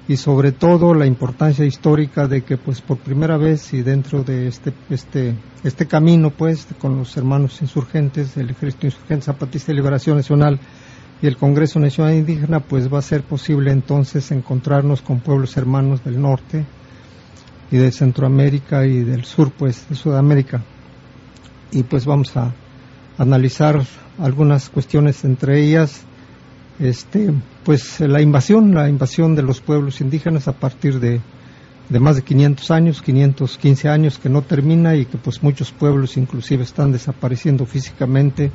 [0.10, 4.48] y sobre todo la importancia histórica de que pues por primera vez y dentro de
[4.48, 10.18] este este este camino pues con los hermanos insurgentes del Ejército Insurgente Zapatista de Liberación
[10.18, 10.60] Nacional
[11.22, 16.04] y el Congreso Nacional Indígena pues va a ser posible entonces encontrarnos con pueblos hermanos
[16.04, 16.66] del norte
[17.70, 20.64] y de Centroamérica y del sur pues de Sudamérica.
[21.72, 22.52] Y pues vamos a
[23.20, 23.84] analizar
[24.18, 26.04] algunas cuestiones entre ellas
[26.80, 31.22] este pues la invasión la invasión de los pueblos indígenas a partir de
[31.90, 36.18] de más de 500 años, 515 años que no termina y que pues muchos pueblos
[36.18, 38.52] inclusive están desapareciendo físicamente,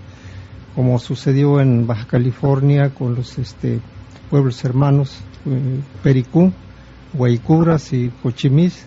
[0.74, 3.80] como sucedió en Baja California con los este,
[4.30, 6.52] pueblos hermanos eh, Pericú,
[7.12, 8.86] Guaycuras y Cochimís,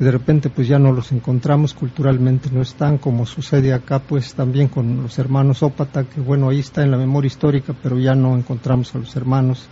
[0.00, 4.68] de repente pues ya no los encontramos culturalmente, no están como sucede acá pues también
[4.68, 8.36] con los hermanos Ópata, que bueno ahí está en la memoria histórica, pero ya no
[8.36, 9.68] encontramos a los hermanos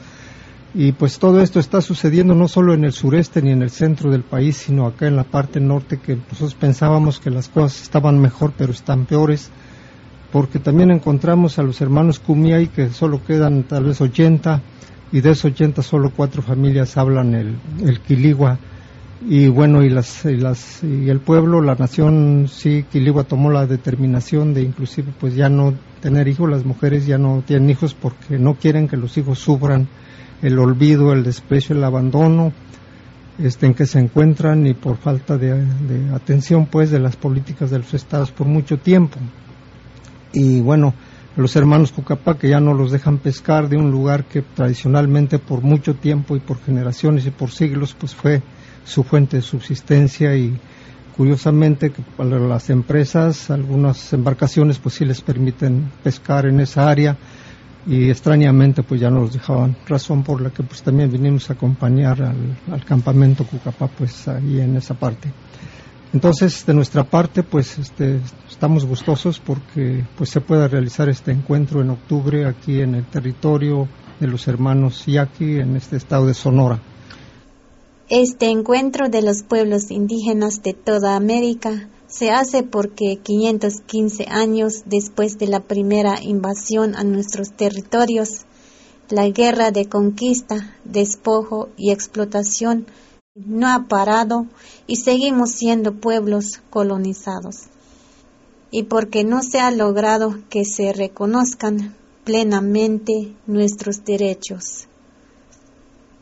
[0.75, 4.11] y pues todo esto está sucediendo no solo en el sureste ni en el centro
[4.11, 8.21] del país, sino acá en la parte norte, que nosotros pensábamos que las cosas estaban
[8.21, 9.51] mejor, pero están peores,
[10.31, 14.61] porque también encontramos a los hermanos Kumiai, que solo quedan tal vez 80,
[15.11, 18.59] y de esos 80 solo cuatro familias hablan el, el Quiligua.
[19.27, 23.67] Y bueno, y, las, y, las, y el pueblo, la nación, sí, Quiligua tomó la
[23.67, 28.39] determinación de inclusive pues ya no tener hijos, las mujeres ya no tienen hijos porque
[28.39, 29.89] no quieren que los hijos sufran
[30.41, 32.53] el olvido, el desprecio, el abandono
[33.39, 35.65] este, en que se encuentran y por falta de,
[36.15, 39.19] atención pues de las políticas de los estados por mucho tiempo.
[40.33, 40.95] Y bueno,
[41.37, 45.63] los hermanos Cucapá que ya no los dejan pescar de un lugar que tradicionalmente por
[45.63, 48.43] mucho tiempo y por generaciones y por siglos pues fue
[48.89, 50.59] su fuente de subsistencia y
[51.17, 57.17] curiosamente para las empresas algunas embarcaciones pues sí les permiten pescar en esa área
[57.87, 61.55] y extrañamente pues ya no nos dejaban, razón por la que pues también vinimos a
[61.55, 65.33] acompañar al, campamento Cucapá pues ahí en esa parte.
[66.13, 71.83] Entonces de nuestra parte pues este, estamos gustosos porque pues se pueda realizar este encuentro
[71.83, 73.87] en octubre aquí en el territorio
[74.19, 76.79] de los hermanos Yaqui en este estado de Sonora.
[78.11, 85.37] Este encuentro de los pueblos indígenas de toda América se hace porque 515 años después
[85.37, 88.47] de la primera invasión a nuestros territorios,
[89.11, 92.87] la guerra de conquista, despojo y explotación
[93.35, 94.47] no ha parado
[94.87, 97.67] y seguimos siendo pueblos colonizados.
[98.71, 101.95] Y porque no se ha logrado que se reconozcan
[102.25, 104.89] plenamente nuestros derechos.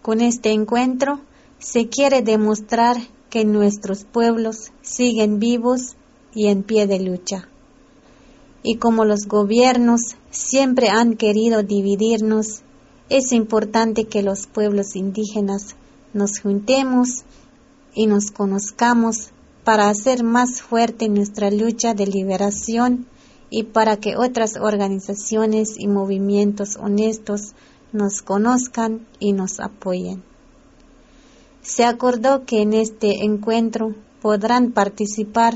[0.03, 1.21] Con este encuentro
[1.59, 2.97] se quiere demostrar
[3.31, 5.97] que nuestros pueblos siguen vivos
[6.35, 7.49] y en pie de lucha.
[8.63, 12.63] Y como los gobiernos siempre han querido dividirnos,
[13.09, 15.77] es importante que los pueblos indígenas
[16.13, 17.25] nos juntemos
[17.95, 19.31] y nos conozcamos
[19.65, 23.07] para hacer más fuerte nuestra lucha de liberación
[23.49, 27.55] y para que otras organizaciones y movimientos honestos
[27.93, 30.23] nos conozcan y nos apoyen
[31.67, 35.55] se acordó que en este encuentro podrán participar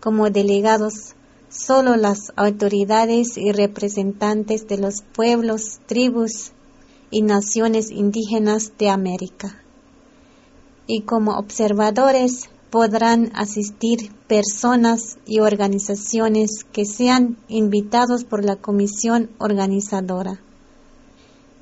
[0.00, 1.14] como delegados
[1.48, 6.52] solo las autoridades y representantes de los pueblos, tribus
[7.10, 9.62] y naciones indígenas de América.
[10.86, 20.38] Y como observadores podrán asistir personas y organizaciones que sean invitados por la comisión organizadora.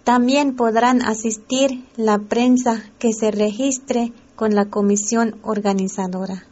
[0.04, 6.44] También podrán asistir la prensa que se registre con la comisión organizadora.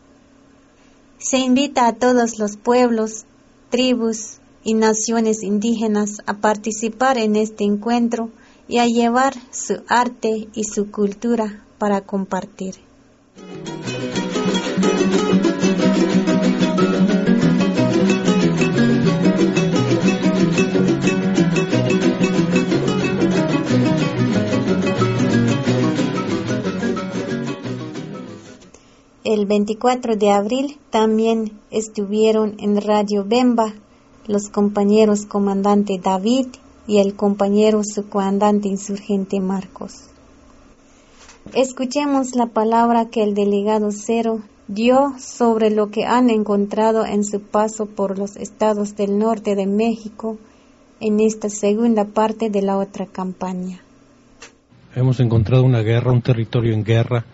[1.18, 3.26] Se invita a todos los pueblos,
[3.70, 8.30] tribus y naciones indígenas a participar en este encuentro
[8.68, 12.76] y a llevar su arte y su cultura para compartir.
[29.32, 33.72] El 24 de abril también estuvieron en Radio Bemba
[34.26, 36.48] los compañeros comandante David
[36.86, 40.02] y el compañero subcomandante insurgente Marcos.
[41.54, 47.40] Escuchemos la palabra que el delegado Cero dio sobre lo que han encontrado en su
[47.40, 50.36] paso por los estados del norte de México
[51.00, 53.80] en esta segunda parte de la otra campaña.
[54.94, 57.24] Hemos encontrado una guerra, un territorio en guerra,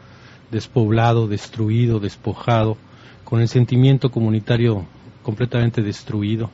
[0.51, 2.77] despoblado, destruido, despojado,
[3.25, 4.87] con el sentimiento comunitario
[5.23, 6.51] completamente destruido.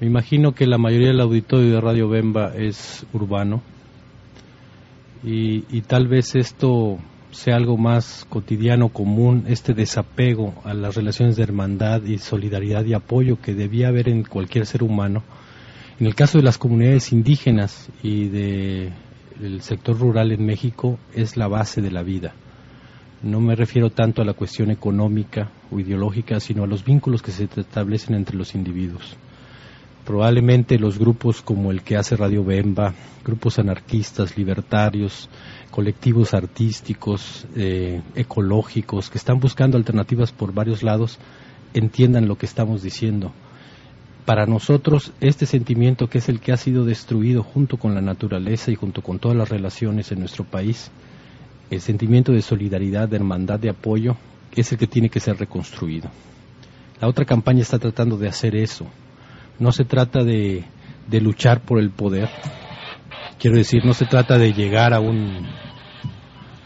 [0.00, 3.62] Me imagino que la mayoría del auditorio de Radio Bemba es urbano
[5.22, 6.98] y, tal vez esto
[7.30, 12.94] sea algo más cotidiano, común, este desapego a las relaciones de hermandad y solidaridad y
[12.94, 15.22] apoyo que debía haber en cualquier ser humano.
[15.98, 18.92] En el caso de las comunidades indígenas y de,
[19.38, 22.34] del sector rural en México, es la base de la vida.
[23.24, 27.32] No me refiero tanto a la cuestión económica o ideológica, sino a los vínculos que
[27.32, 29.16] se establecen entre los individuos.
[30.04, 32.92] Probablemente los grupos como el que hace Radio Bemba,
[33.24, 35.30] grupos anarquistas, libertarios,
[35.70, 41.18] colectivos artísticos, eh, ecológicos, que están buscando alternativas por varios lados,
[41.72, 43.32] entiendan lo que estamos diciendo.
[44.26, 48.70] Para nosotros, este sentimiento que es el que ha sido destruido junto con la naturaleza
[48.70, 50.90] y junto con todas las relaciones en nuestro país,
[51.70, 54.16] el sentimiento de solidaridad, de hermandad, de apoyo,
[54.54, 56.10] es el que tiene que ser reconstruido.
[57.00, 58.86] La otra campaña está tratando de hacer eso.
[59.58, 60.64] No se trata de,
[61.08, 62.28] de luchar por el poder.
[63.38, 65.46] Quiero decir, no se trata de llegar a un,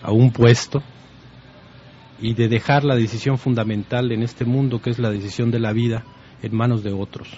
[0.02, 0.82] a un puesto
[2.20, 5.72] y de dejar la decisión fundamental en este mundo, que es la decisión de la
[5.72, 6.04] vida,
[6.42, 7.28] en manos de otros.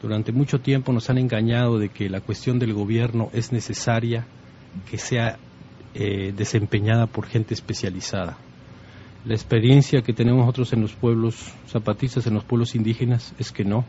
[0.00, 4.26] Durante mucho tiempo nos han engañado de que la cuestión del gobierno es necesaria
[4.90, 5.38] que sea
[5.94, 8.36] eh, desempeñada por gente especializada.
[9.24, 13.64] La experiencia que tenemos nosotros en los pueblos zapatistas, en los pueblos indígenas, es que
[13.64, 13.84] no,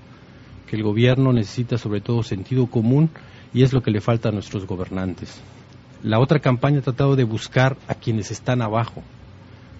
[0.67, 3.09] que el gobierno necesita sobre todo sentido común
[3.53, 5.41] y es lo que le falta a nuestros gobernantes.
[6.03, 9.01] La otra campaña ha tratado de buscar a quienes están abajo,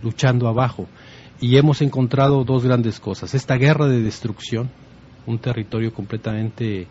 [0.01, 0.88] luchando abajo,
[1.41, 3.36] y hemos encontrado dos grandes cosas.
[3.36, 4.69] Esta guerra de destrucción,
[5.26, 6.88] un territorio completamente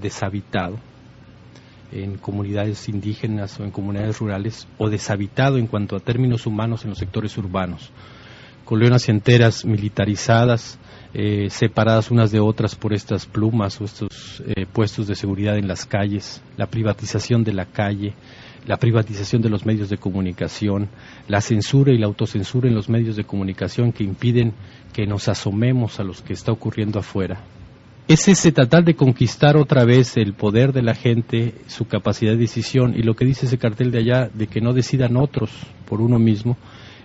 [0.00, 0.78] deshabitado,
[1.92, 6.90] en comunidades indígenas o en comunidades rurales o deshabitado en cuanto a términos humanos en
[6.90, 7.90] los sectores urbanos.
[8.64, 10.78] Colonias enteras militarizadas,
[11.14, 15.68] eh, separadas unas de otras por estas plumas o estos eh, puestos de seguridad en
[15.68, 18.14] las calles, la privatización de la calle,
[18.66, 20.88] la privatización de los medios de comunicación,
[21.28, 24.52] la censura y la autocensura en los medios de comunicación que impiden
[24.92, 27.44] que nos asomemos a lo que está ocurriendo afuera
[28.08, 32.38] es ese tratar de conquistar otra vez el poder de la gente, su capacidad de
[32.38, 35.50] decisión y lo que dice ese cartel de allá de que no decidan otros
[35.88, 36.56] por uno mismo,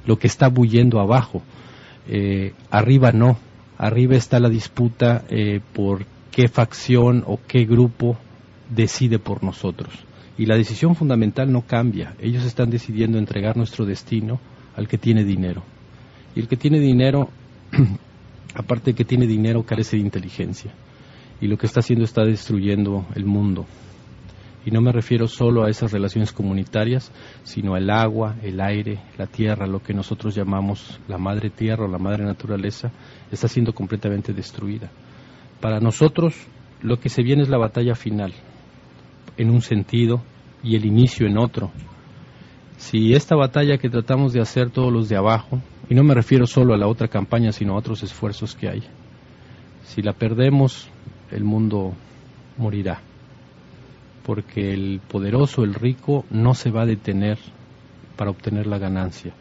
[0.05, 1.41] lo que está bullendo abajo.
[2.07, 3.39] Eh, arriba no,
[3.79, 8.17] arriba está la disputa eh, por qué facción o qué grupo
[8.69, 9.91] decide por nosotros.
[10.37, 12.13] Y la decisión fundamental no cambia.
[12.21, 14.39] Ellos están decidiendo entregar nuestro destino
[14.75, 15.63] al que tiene dinero.
[16.35, 17.29] Y el que tiene dinero,
[18.53, 20.71] aparte de que tiene dinero, carece de inteligencia
[21.41, 23.65] y lo que está haciendo está destruyendo el mundo.
[24.63, 27.11] Y no me refiero solo a esas relaciones comunitarias,
[27.43, 31.87] sino al agua, el aire, la tierra, lo que nosotros llamamos la madre tierra o
[31.87, 32.91] la madre naturaleza,
[33.31, 34.91] está siendo completamente destruida.
[35.59, 36.35] Para nosotros
[36.81, 38.33] lo que se viene es la batalla final,
[39.35, 40.21] en un sentido
[40.63, 41.71] y el inicio en otro.
[42.77, 46.45] Si esta batalla que tratamos de hacer todos los de abajo, y no me refiero
[46.45, 48.83] solo a la otra campaña, sino a otros esfuerzos que hay,
[49.83, 50.89] si la perdemos,
[51.31, 51.93] el mundo
[52.57, 53.01] morirá,
[54.25, 57.37] porque el poderoso, el rico, no se va a detener
[58.15, 59.33] para obtener la ganancia.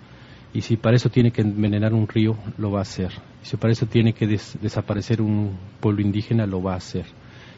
[0.53, 3.12] Y si para eso tiene que envenenar un río, lo va a hacer.
[3.43, 7.05] Y si para eso tiene que desaparecer un pueblo indígena, lo va a hacer.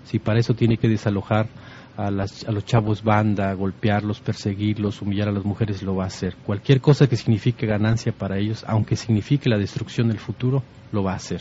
[0.05, 1.49] Si para eso tiene que desalojar
[1.97, 6.09] a, las, a, los chavos banda, golpearlos, perseguirlos, humillar a las mujeres, lo va a
[6.09, 6.37] hacer.
[6.45, 11.12] Cualquier cosa que signifique ganancia para ellos, aunque signifique la destrucción del futuro, lo va
[11.12, 11.41] a hacer.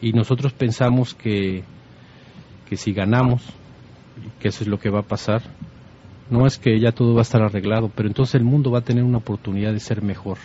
[0.00, 1.64] Y nosotros pensamos que
[2.68, 3.42] que si ganamos,
[4.40, 5.42] que eso es lo que va a pasar,
[6.30, 8.84] no es que ya todo va a estar arreglado, pero entonces el mundo va a
[8.84, 10.38] tener una oportunidad de ser mejor.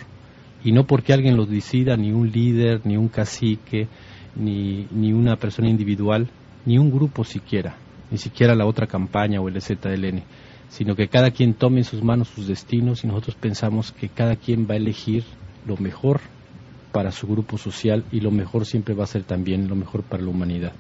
[0.64, 3.88] Y no porque alguien lo decida, ni un líder, ni un cacique,
[4.36, 6.30] ni, ni una persona individual,
[6.66, 7.76] ni un grupo siquiera,
[8.12, 10.22] ni siquiera la otra campaña o el ZLN,
[10.70, 14.36] sino que cada quien tome en sus manos sus destinos y nosotros pensamos que cada
[14.36, 15.24] quien va a elegir
[15.66, 16.22] lo mejor
[16.92, 20.22] para su grupo social y lo mejor siempre va a ser también lo mejor para
[20.22, 20.74] la humanidad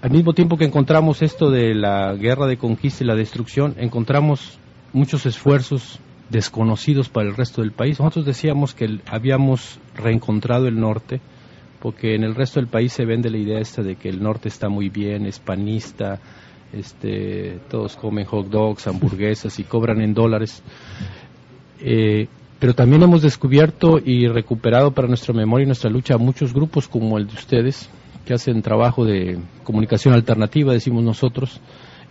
[0.00, 4.58] al mismo tiempo que encontramos esto de la guerra de conquista y la destrucción, encontramos
[4.92, 5.98] muchos esfuerzos
[6.30, 7.98] desconocidos para el resto del país.
[7.98, 11.20] Nosotros decíamos que habíamos reencontrado el norte,
[11.80, 14.48] porque en el resto del país se vende la idea esta de que el norte
[14.48, 16.20] está muy bien, es panista,
[16.72, 20.62] este, todos comen hot dogs, hamburguesas y cobran en dólares.
[21.80, 22.28] Eh,
[22.58, 27.16] pero también hemos descubierto y recuperado para nuestra memoria y nuestra lucha muchos grupos como
[27.16, 27.88] el de ustedes,
[28.28, 31.62] que hacen trabajo de comunicación alternativa, decimos nosotros,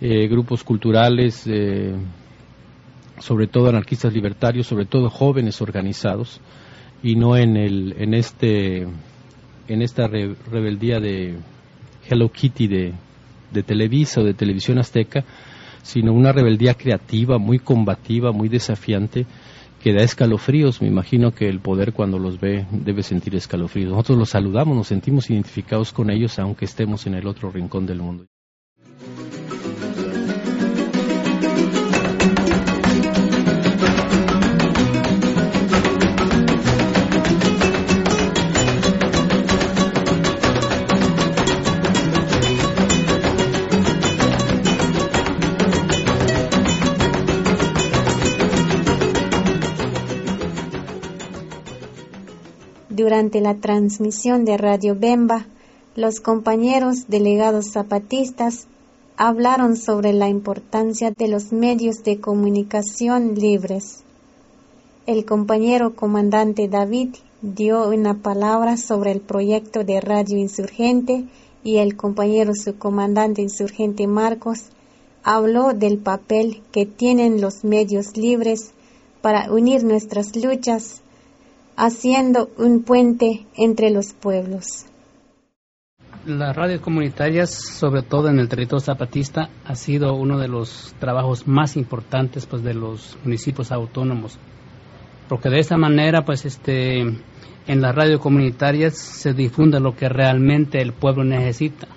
[0.02, 1.94] eh, grupos culturales, eh,
[3.20, 6.42] sobre todo anarquistas libertarios, sobre todo jóvenes organizados,
[7.04, 8.88] y no en, el, en, este,
[9.68, 11.36] en esta rebeldía de
[12.10, 12.94] Hello Kitty de,
[13.52, 15.24] de Televisa o de Televisión Azteca,
[15.84, 19.28] sino una rebeldía creativa, muy combativa, muy desafiante,
[19.82, 20.82] que da escalofríos.
[20.82, 23.92] Me imagino que el poder cuando los ve debe sentir escalofríos.
[23.92, 28.02] Nosotros los saludamos, nos sentimos identificados con ellos aunque estemos en el otro rincón del
[28.02, 28.26] mundo.
[53.08, 55.46] Durante la transmisión de Radio Bemba,
[55.96, 58.68] los compañeros delegados zapatistas
[59.16, 64.04] hablaron sobre la importancia de los medios de comunicación libres.
[65.06, 71.24] El compañero comandante David dio una palabra sobre el proyecto de Radio Insurgente
[71.64, 74.66] y el compañero subcomandante insurgente Marcos
[75.24, 78.72] habló del papel que tienen los medios libres
[79.22, 81.02] para unir nuestras luchas,
[81.78, 84.86] haciendo un puente entre los pueblos
[86.28, 91.48] las radios comunitarias, sobre todo en el territorio zapatista, ha sido uno de los trabajos
[91.48, 94.38] más importantes pues, de los municipios autónomos.
[95.30, 100.82] Porque de esa manera, pues, este, en las radios comunitarias se difunde lo que realmente
[100.82, 101.88] el pueblo necesita.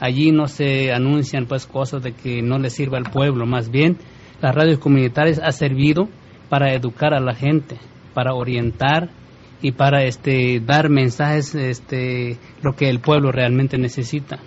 [0.00, 3.98] Allí no se anuncian pues cosas de que no le sirva al pueblo, más bien
[4.40, 6.08] las radios comunitarias ha servido
[6.48, 7.78] para educar a la gente,
[8.14, 9.10] para orientar
[9.60, 14.38] y para este dar mensajes este lo que el pueblo realmente necesita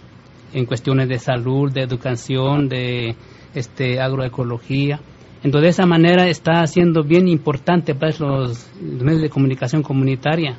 [0.54, 3.16] en cuestiones de salud, de educación, de
[3.54, 5.00] este agroecología.
[5.44, 10.58] Entonces de esa manera está haciendo bien importante pues los, medios de comunicación comunitaria,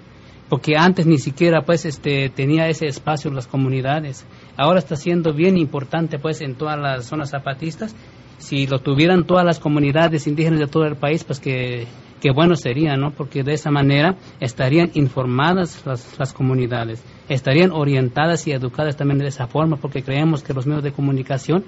[0.48, 4.26] porque antes ni siquiera pues este tenía ese espacio en las comunidades.
[4.56, 7.94] Ahora está siendo bien importante pues en todas las zonas zapatistas.
[8.38, 11.86] Si lo tuvieran todas las comunidades indígenas de todo el país, pues que
[12.22, 13.10] qué bueno sería, ¿no?
[13.10, 19.48] Porque de esa manera estarían informadas las, comunidades, estarían orientadas y educadas también de esa
[19.48, 21.64] forma, porque creemos que los medios de comunicación,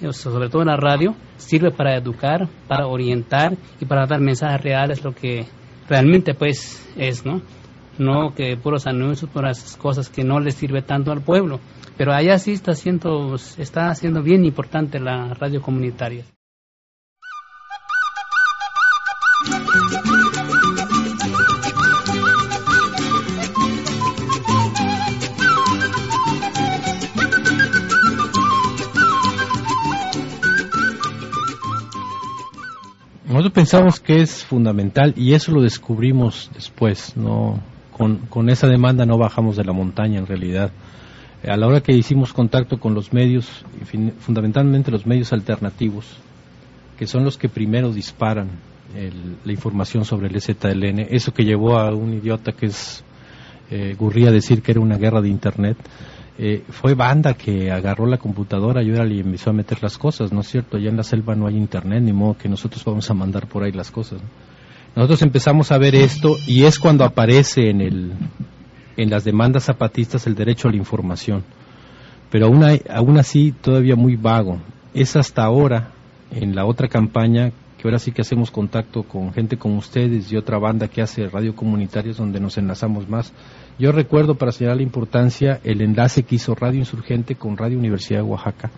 [0.00, 5.04] eh, sobre todo la radio, sirve para educar, para orientar y para dar mensajes reales,
[5.04, 5.44] lo que
[5.86, 7.42] realmente pues es, ¿no?
[7.98, 11.60] No que puros anuncios, puras cosas que no les sirve tanto al pueblo.
[11.98, 16.24] Pero allá sí está siendo, está haciendo bien importante la radio comunitaria.
[33.52, 37.60] Pensamos que es fundamental y eso lo descubrimos después, no
[38.30, 40.70] con, esa demanda no bajamos de la montaña en realidad.
[41.46, 43.64] A la hora que hicimos contacto con los medios,
[44.20, 46.06] fundamentalmente los medios alternativos,
[46.96, 48.48] que son los que primero disparan
[49.44, 53.04] la información sobre el ZLN, eso que llevó a un idiota que es
[53.70, 55.76] eh, Gurría a decir que era una guerra de Internet,
[56.40, 60.32] eh, fue banda que agarró la computadora y ahora le empezó a meter las cosas,
[60.32, 60.76] ¿no es cierto?
[60.76, 63.64] Allá en la selva no hay Internet, ni modo que nosotros vamos a mandar por
[63.64, 64.20] ahí las cosas.
[64.94, 68.12] Nosotros empezamos a ver esto y es cuando aparece en, el,
[68.96, 71.42] en las demandas zapatistas el derecho a la información,
[72.30, 74.60] pero aún, aún así todavía muy vago.
[74.94, 75.90] Es hasta ahora,
[76.30, 80.36] en la otra campaña, que ahora sí que hacemos contacto con gente como ustedes y
[80.36, 83.32] otra banda que hace radio comunitarios donde nos enlazamos más.
[83.78, 88.20] Yo recuerdo, para señalar la importancia, el enlace que hizo Radio Insurgente con Radio Universidad
[88.20, 88.70] de Oaxaca,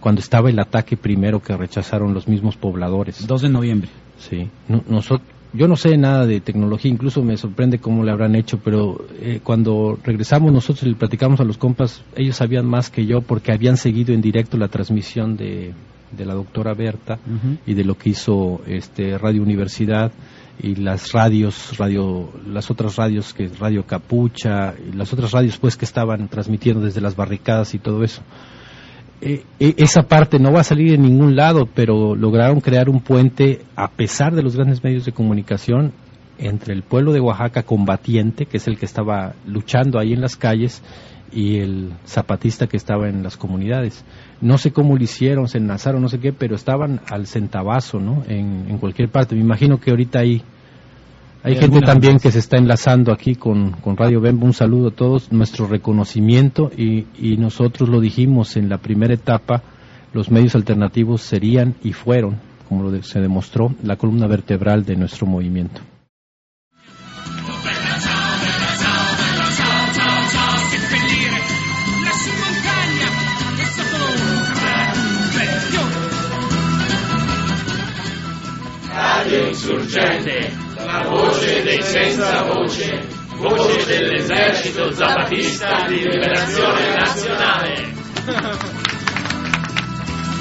[0.00, 3.26] cuando estaba el ataque primero que rechazaron los mismos pobladores.
[3.26, 3.88] 2 de noviembre.
[4.18, 4.48] Sí.
[4.88, 9.04] nosotros, yo no sé nada de tecnología, incluso me sorprende cómo le habrán hecho, pero
[9.20, 13.22] eh, cuando regresamos nosotros y le platicamos a los compas, ellos sabían más que yo
[13.22, 15.72] porque habían seguido en directo la transmisión de
[16.10, 17.18] de la doctora Berta
[17.66, 20.12] y de lo que hizo este Radio Universidad
[20.60, 25.76] y las radios, radio, las otras radios que Radio Capucha y las otras radios pues
[25.76, 28.22] que estaban transmitiendo desde las barricadas y todo eso.
[29.20, 33.00] Eh, eh, esa parte no va a salir en ningún lado, pero lograron crear un
[33.00, 35.92] puente a pesar de los grandes medios de comunicación
[36.38, 40.36] entre el pueblo de Oaxaca combatiente, que es el que estaba luchando ahí en las
[40.36, 40.82] calles,
[41.32, 44.04] y el zapatista que estaba en las comunidades
[44.40, 48.22] no sé cómo lo hicieron, se enlazaron, no sé qué, pero estaban al centavazo, ¿no?
[48.28, 49.34] En, cualquier parte.
[49.34, 50.42] Me imagino que ahorita hay,
[51.42, 54.46] hay, gente también que se está enlazando aquí con, con Radio Bembo.
[54.46, 59.62] Un saludo a todos, nuestro reconocimiento y, y nosotros lo dijimos en la primera etapa,
[60.12, 62.36] los medios alternativos serían y fueron,
[62.68, 65.80] como lo se demostró, la columna vertebral de nuestro movimiento.
[79.18, 83.04] Radio Insurgente, la voce dei senza voce,
[83.36, 87.74] voce dell'esercito zapatista di liberazione nazionale.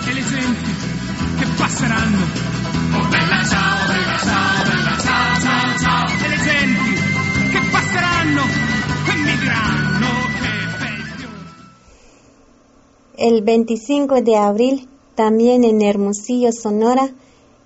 [0.05, 0.71] e le genti
[1.39, 2.17] che passeranno.
[2.93, 6.05] Oh bella ciao, bella ciao, bella ciao, ciao, ciao.
[6.23, 10.07] E le genti che passeranno e mi diranno
[10.39, 11.30] che bello.
[13.15, 17.09] El 25 de abril, también en Hermosillo, Sonora,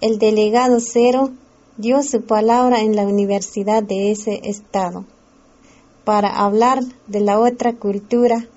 [0.01, 1.31] el delegado Cero
[1.77, 5.05] dio su palabra en la universidad de ese estado.
[6.03, 8.47] para hablar de la otra cultura,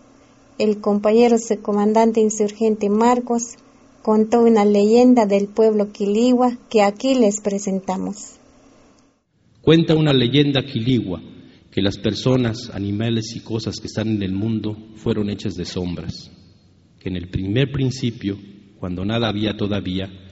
[0.59, 3.57] el compañero comandante insurgente Marcos
[4.03, 8.39] contó una leyenda del pueblo quiligua que aquí les presentamos.
[9.61, 11.21] Cuenta una leyenda quiligua
[11.71, 16.31] que las personas, animales y cosas que están en el mundo fueron hechas de sombras,
[16.99, 18.39] que en el primer principio,
[18.81, 20.24] cuando nada había todavía,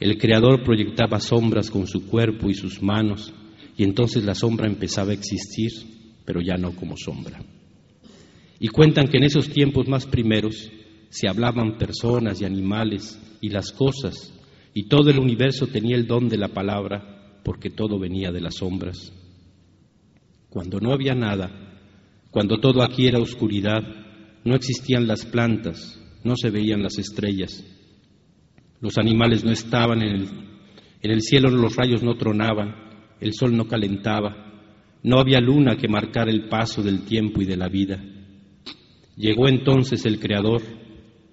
[0.00, 3.32] el Creador proyectaba sombras con su cuerpo y sus manos,
[3.76, 5.70] y entonces la sombra empezaba a existir,
[6.24, 7.42] pero ya no como sombra.
[8.58, 10.70] Y cuentan que en esos tiempos más primeros
[11.10, 14.32] se hablaban personas y animales y las cosas,
[14.72, 18.56] y todo el universo tenía el don de la palabra, porque todo venía de las
[18.56, 19.12] sombras
[20.54, 21.50] cuando no había nada,
[22.30, 23.82] cuando todo aquí era oscuridad,
[24.44, 27.64] no existían las plantas, no se veían las estrellas,
[28.84, 30.28] los animales no estaban en el,
[31.00, 32.74] en el cielo, los rayos no tronaban,
[33.18, 34.52] el sol no calentaba,
[35.02, 38.04] no había luna que marcara el paso del tiempo y de la vida.
[39.16, 40.60] Llegó entonces el Creador,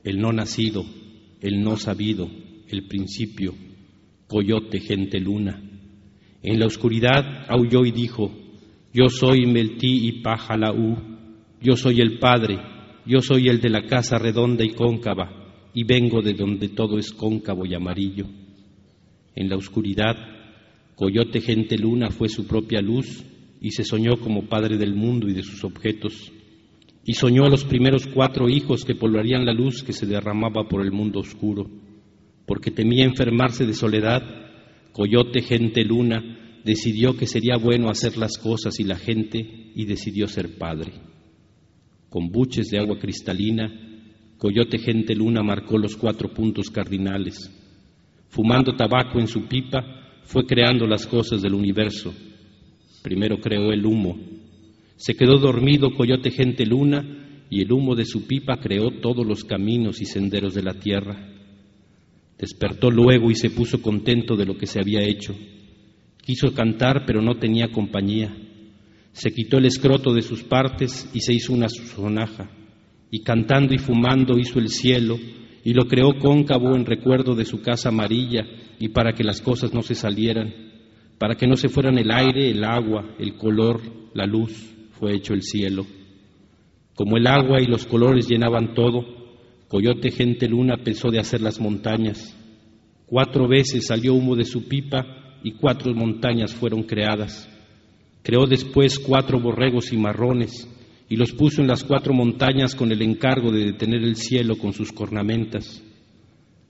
[0.05, 0.85] el no nacido,
[1.41, 2.29] el no sabido,
[2.69, 3.53] el principio,
[4.27, 5.61] coyote, gente luna.
[6.43, 8.31] En la oscuridad aulló y dijo,
[8.93, 10.95] yo soy Meltí y Pajalaú,
[11.61, 12.59] yo soy el Padre,
[13.05, 15.40] yo soy el de la casa redonda y cóncava,
[15.73, 18.25] y vengo de donde todo es cóncavo y amarillo.
[19.35, 20.15] En la oscuridad,
[20.95, 23.23] Coyote Gente Luna fue su propia luz
[23.61, 26.31] y se soñó como padre del mundo y de sus objetos.
[27.05, 30.81] Y soñó a los primeros cuatro hijos que poblarían la luz que se derramaba por
[30.81, 31.69] el mundo oscuro.
[32.45, 34.21] Porque temía enfermarse de soledad,
[34.91, 40.27] Coyote Gente Luna decidió que sería bueno hacer las cosas y la gente y decidió
[40.27, 40.93] ser padre.
[42.09, 43.90] Con buches de agua cristalina,
[44.41, 47.51] Coyote Gente Luna marcó los cuatro puntos cardinales.
[48.29, 49.83] Fumando tabaco en su pipa,
[50.23, 52.11] fue creando las cosas del universo.
[53.03, 54.17] Primero creó el humo.
[54.95, 59.43] Se quedó dormido Coyote Gente Luna y el humo de su pipa creó todos los
[59.43, 61.23] caminos y senderos de la tierra.
[62.39, 65.35] Despertó luego y se puso contento de lo que se había hecho
[66.25, 68.35] Quiso cantar, pero no tenía compañía.
[69.11, 72.49] Se quitó el escroto de sus partes y se hizo una sonaja.
[73.11, 75.17] Y cantando y fumando hizo el cielo
[75.63, 78.45] y lo creó cóncavo en recuerdo de su casa amarilla
[78.79, 80.53] y para que las cosas no se salieran,
[81.19, 83.81] para que no se fueran el aire, el agua, el color,
[84.13, 85.85] la luz, fue hecho el cielo.
[86.95, 89.05] Como el agua y los colores llenaban todo,
[89.67, 92.35] Coyote Gente Luna pensó de hacer las montañas.
[93.05, 97.49] Cuatro veces salió humo de su pipa y cuatro montañas fueron creadas.
[98.23, 100.67] Creó después cuatro borregos y marrones
[101.11, 104.71] y los puso en las cuatro montañas con el encargo de detener el cielo con
[104.71, 105.83] sus cornamentas,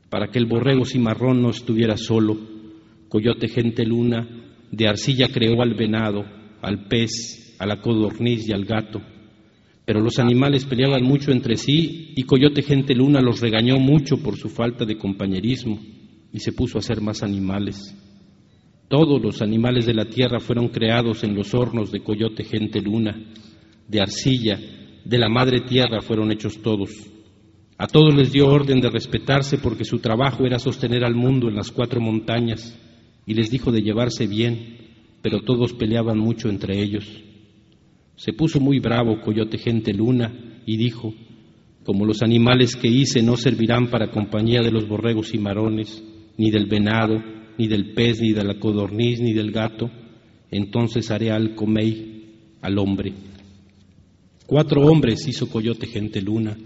[0.10, 2.39] para que el borrego cimarrón no estuviera solo.
[3.08, 4.28] Coyote gente luna,
[4.72, 6.26] de arcilla creó al venado,
[6.60, 9.00] al pez, a la codorniz y al gato.
[9.86, 14.38] Pero los animales peleaban mucho entre sí y Coyote gente luna los regañó mucho por
[14.38, 15.80] su falta de compañerismo
[16.34, 17.96] y se puso a hacer más animales.
[18.88, 23.16] Todos los animales de la tierra fueron creados en los hornos de coyote gente luna,
[23.88, 24.60] de arcilla,
[25.04, 26.92] de la madre tierra fueron hechos todos.
[27.78, 31.56] A todos les dio orden de respetarse porque su trabajo era sostener al mundo en
[31.56, 32.78] las cuatro montañas
[33.26, 34.78] y les dijo de llevarse bien,
[35.22, 37.06] pero todos peleaban mucho entre ellos.
[38.16, 41.14] Se puso muy bravo Coyote Gente Luna y dijo,
[41.84, 46.04] como los animales que hice no servirán para compañía de los borregos y marones,
[46.38, 47.20] ni del venado,
[47.58, 49.90] ni del pez, ni de la codorniz, ni del gato,
[50.52, 53.14] entonces haré al comey, al hombre.
[54.52, 56.58] Cuatro hombres hizo Coyote Gente Luna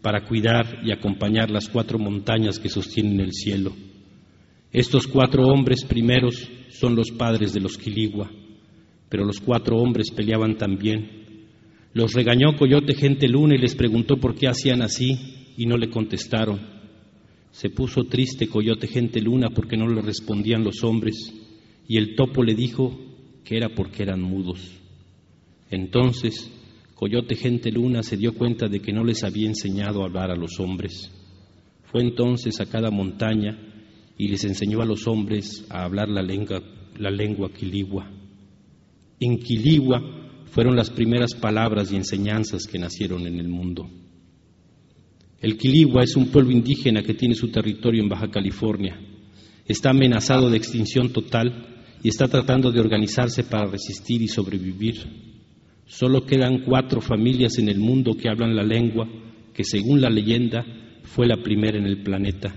[0.00, 3.74] para cuidar y acompañar las cuatro montañas que sostienen el cielo.
[4.72, 8.30] Estos cuatro hombres primeros son los padres de los Quiligua,
[9.10, 11.10] pero los cuatro hombres peleaban también.
[11.92, 15.90] Los regañó Coyote Gente Luna y les preguntó por qué hacían así y no le
[15.90, 16.58] contestaron.
[17.50, 21.34] Se puso triste Coyote Gente Luna porque no le respondían los hombres
[21.86, 22.98] y el topo le dijo
[23.44, 24.72] que era porque eran mudos.
[25.70, 26.50] Entonces
[26.96, 30.34] Coyote Gente Luna se dio cuenta de que no les había enseñado a hablar a
[30.34, 31.12] los hombres.
[31.84, 33.58] Fue entonces a cada montaña
[34.16, 36.62] y les enseñó a los hombres a hablar la lengua,
[36.98, 38.10] la lengua quiligua.
[39.20, 40.00] En quiligua
[40.46, 43.90] fueron las primeras palabras y enseñanzas que nacieron en el mundo.
[45.42, 48.98] El Quiligua es un pueblo indígena que tiene su territorio en Baja California.
[49.66, 55.35] Está amenazado de extinción total y está tratando de organizarse para resistir y sobrevivir.
[55.86, 59.08] Solo quedan cuatro familias en el mundo que hablan la lengua
[59.54, 60.64] que, según la leyenda,
[61.02, 62.54] fue la primera en el planeta.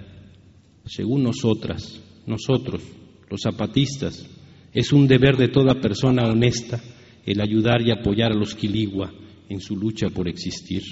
[0.86, 2.84] Según nosotras, nosotros,
[3.30, 4.28] los zapatistas,
[4.74, 6.82] es un deber de toda persona honesta
[7.26, 9.14] el ayudar y apoyar a los quiligua
[9.48, 10.84] en su lucha por existir.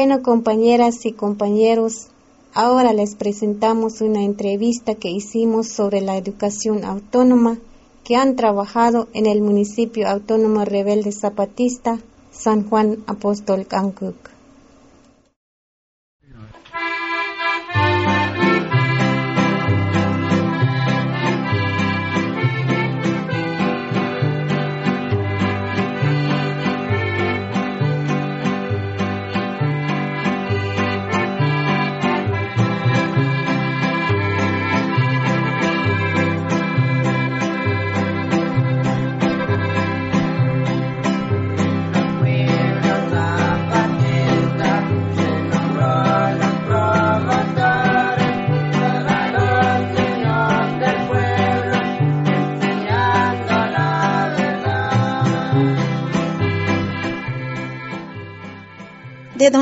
[0.00, 2.06] Bueno, compañeras y compañeros,
[2.54, 7.58] ahora les presentamos una entrevista que hicimos sobre la educación autónoma
[8.04, 11.98] que han trabajado en el municipio autónomo rebelde zapatista
[12.30, 14.37] San Juan Apóstol Cancuc.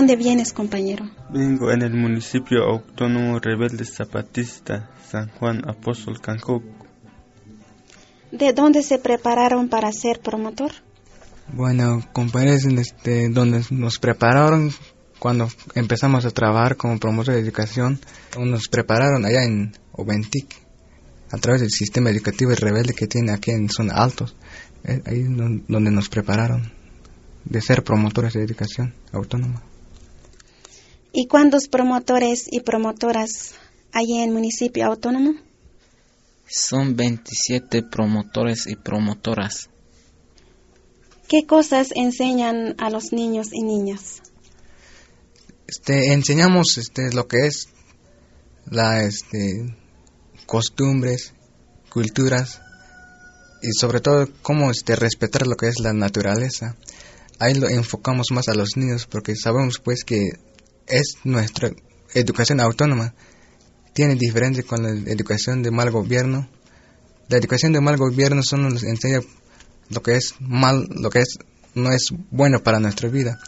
[0.07, 1.11] Dónde vienes, compañero?
[1.31, 6.63] Vengo en el municipio autónomo rebelde zapatista San Juan Apóstol Cancuc.
[8.31, 10.71] ¿De dónde se prepararon para ser promotor?
[11.53, 14.71] Bueno, compañeros, este, donde nos prepararon
[15.19, 17.99] cuando empezamos a trabajar como promotor de educación,
[18.39, 20.55] nos prepararon allá en Oventic,
[21.33, 24.37] a través del sistema educativo rebelde que tiene aquí en Zona Altos,
[24.85, 26.71] eh, ahí donde nos prepararon
[27.45, 29.65] de ser promotores de educación autónoma.
[31.19, 33.55] ¿Y cuántos promotores y promotoras
[33.91, 35.33] hay en el municipio autónomo?
[36.47, 39.71] Son 27 promotores y promotoras.
[41.27, 44.21] ¿Qué cosas enseñan a los niños y niñas?
[45.67, 47.71] Este, enseñamos este, lo que es
[48.71, 49.75] la este,
[50.45, 51.33] costumbres,
[51.89, 52.61] culturas
[53.63, 56.77] y sobre todo cómo este, respetar lo que es la naturaleza
[57.39, 60.31] ahí lo enfocamos más a los niños porque sabemos pues que
[60.87, 61.71] es nuestra
[62.15, 63.15] educación autónoma.
[63.93, 66.49] Tiene diferencia con la educación de mal gobierno.
[67.29, 69.21] La educación de mal gobierno solo nos enseña
[69.89, 71.39] lo que es mal, lo que es
[71.75, 73.39] no es bueno para nuestra vida.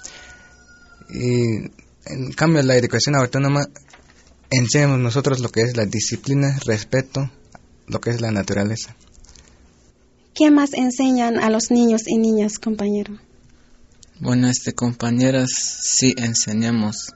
[1.10, 1.70] Y
[2.06, 3.66] en cambio la educación autónoma
[4.50, 7.30] enseñamos nosotros lo que es la disciplina, respeto,
[7.86, 8.96] lo que es la naturaleza.
[10.34, 13.18] ¿Qué más enseñan a los niños y niñas, compañero?
[14.20, 17.14] Bueno, este compañeras sí enseñamos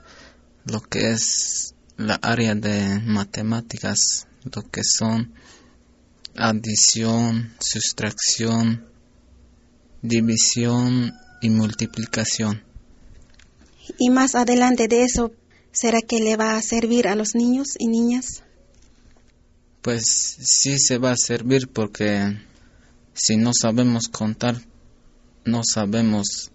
[0.64, 5.34] lo que es la área de matemáticas, lo que son
[6.36, 8.86] adición, sustracción,
[10.02, 12.62] división y multiplicación.
[13.98, 15.32] Y más adelante de eso,
[15.72, 18.42] ¿será que le va a servir a los niños y niñas?
[19.82, 22.38] Pues sí se va a servir porque
[23.14, 24.60] si no sabemos contar,
[25.44, 26.52] no sabemos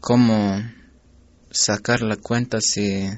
[0.00, 0.58] cómo
[1.50, 3.08] sacar la cuenta si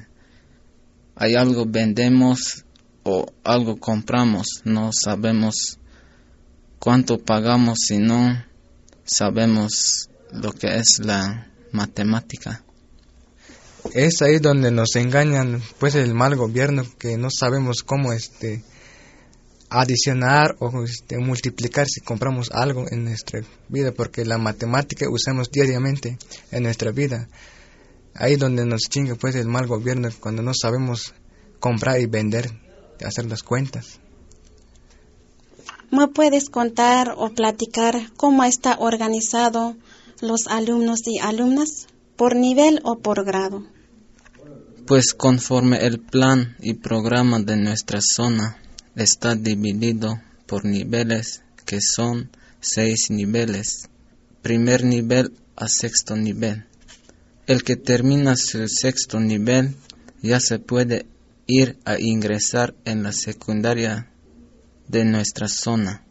[1.15, 2.65] hay algo vendemos
[3.03, 5.79] o algo compramos, no sabemos
[6.79, 8.43] cuánto pagamos si no
[9.05, 12.63] sabemos lo que es la matemática.
[13.93, 18.63] Es ahí donde nos engañan pues el mal gobierno que no sabemos cómo este
[19.69, 26.17] adicionar o este, multiplicar si compramos algo en nuestra vida porque la matemática usamos diariamente
[26.51, 27.27] en nuestra vida.
[28.15, 31.13] Ahí donde nos chinga pues el mal gobierno cuando no sabemos
[31.59, 32.49] comprar y vender,
[33.05, 33.99] hacer las cuentas.
[35.91, 39.75] ¿Me puedes contar o platicar cómo está organizado
[40.21, 43.63] los alumnos y alumnas por nivel o por grado?
[44.87, 48.57] Pues conforme el plan y programa de nuestra zona
[48.95, 52.29] está dividido por niveles que son
[52.61, 53.89] seis niveles,
[54.41, 56.65] primer nivel a sexto nivel.
[57.47, 59.75] El que termina su sexto nivel
[60.23, 61.05] ya se puede
[61.45, 64.09] ir a ingresar en la secundaria
[64.87, 66.03] de nuestra zona,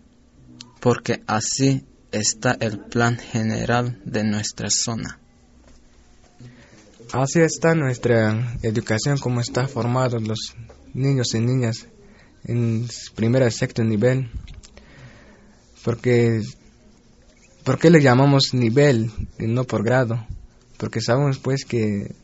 [0.81, 5.19] porque así está el plan general de nuestra zona.
[7.13, 10.55] Así está nuestra educación, como está formados los
[10.93, 11.87] niños y niñas
[12.45, 14.31] en primer y sexto nivel.
[15.85, 16.43] Porque,
[17.65, 20.27] ¿Por qué le llamamos nivel y no por grado?
[20.85, 22.15] Porque sabemos pues que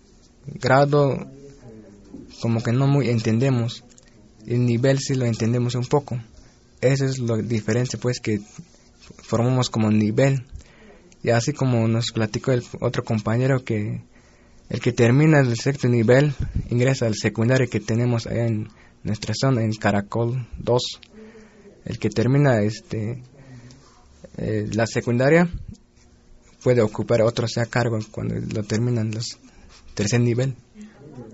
[0.45, 1.27] grado
[2.43, 3.85] como que no muy entendemos.
[4.47, 6.21] El nivel sí lo entendemos un poco.
[6.83, 8.43] Esa es la diferencia pues que
[9.23, 10.45] formamos como nivel.
[11.23, 14.03] Y así como nos platicó el otro compañero que
[14.69, 16.35] el que termina el sexto nivel
[16.69, 18.69] ingresa al secundario que tenemos en
[19.05, 20.83] nuestra zona, en Caracol 2.
[21.87, 23.23] El que termina este
[24.37, 25.49] eh, la secundaria
[26.63, 29.39] puede ocupar otro sea cargo cuando lo terminan los
[29.95, 30.57] tercer nivel.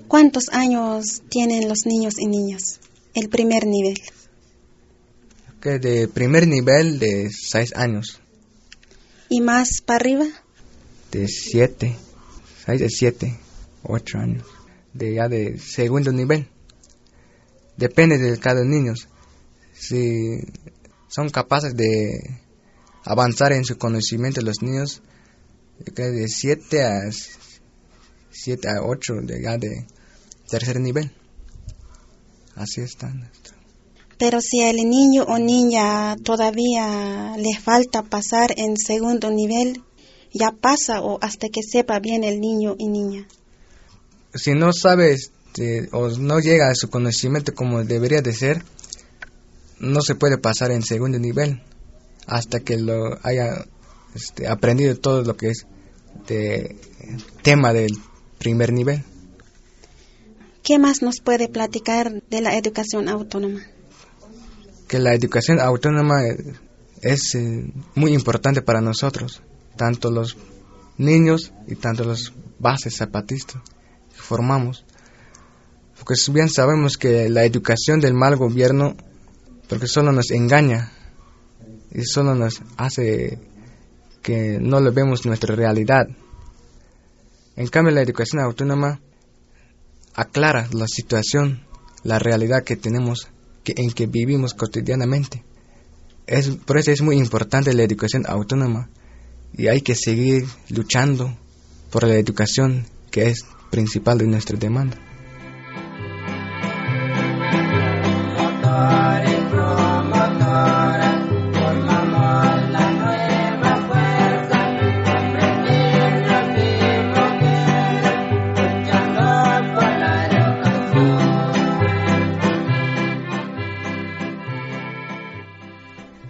[0.08, 2.80] ¿Cuántos años tienen los niños y niñas?
[3.14, 3.96] El primer nivel
[5.60, 8.20] que de primer nivel de 6 años.
[9.28, 10.26] ¿Y más para arriba?
[11.10, 11.96] De 7,
[12.66, 13.38] 6 de 7,
[13.82, 14.44] 8 años.
[14.92, 16.48] De ya de segundo nivel.
[17.76, 18.94] Depende de cada niño.
[19.74, 20.38] Si
[21.08, 22.40] son capaces de
[23.04, 25.02] avanzar en su conocimiento los niños,
[25.78, 27.10] de 7 a
[28.30, 29.86] 7 a 8 de ya de
[30.48, 31.10] tercer nivel.
[32.54, 33.28] Así están.
[34.18, 39.82] Pero si el niño o niña todavía le falta pasar en segundo nivel,
[40.32, 43.26] ya pasa o hasta que sepa bien el niño y niña.
[44.34, 48.62] Si no sabe este, o no llega a su conocimiento como debería de ser,
[49.78, 51.62] no se puede pasar en segundo nivel
[52.26, 53.66] hasta que lo haya
[54.16, 55.66] este, aprendido todo lo que es
[56.26, 56.76] de
[57.42, 57.92] tema del
[58.38, 59.04] primer nivel.
[60.62, 63.60] ¿Qué más nos puede platicar de la educación autónoma?
[64.86, 66.22] que la educación autónoma
[67.02, 69.42] es eh, muy importante para nosotros,
[69.76, 70.36] tanto los
[70.96, 73.62] niños y tanto los bases zapatistas
[74.14, 74.84] que formamos.
[75.98, 78.96] Porque bien sabemos que la educación del mal gobierno,
[79.68, 80.92] porque solo nos engaña
[81.92, 83.38] y solo nos hace
[84.26, 86.08] que no le vemos nuestra realidad.
[87.54, 89.00] En cambio, la educación autónoma
[90.14, 91.62] aclara la situación,
[92.02, 93.28] la realidad que tenemos
[93.64, 95.44] en que vivimos cotidianamente.
[96.26, 98.90] Es, por eso es muy importante la educación autónoma
[99.56, 101.32] y hay que seguir luchando
[101.92, 104.98] por la educación que es principal de nuestra demanda.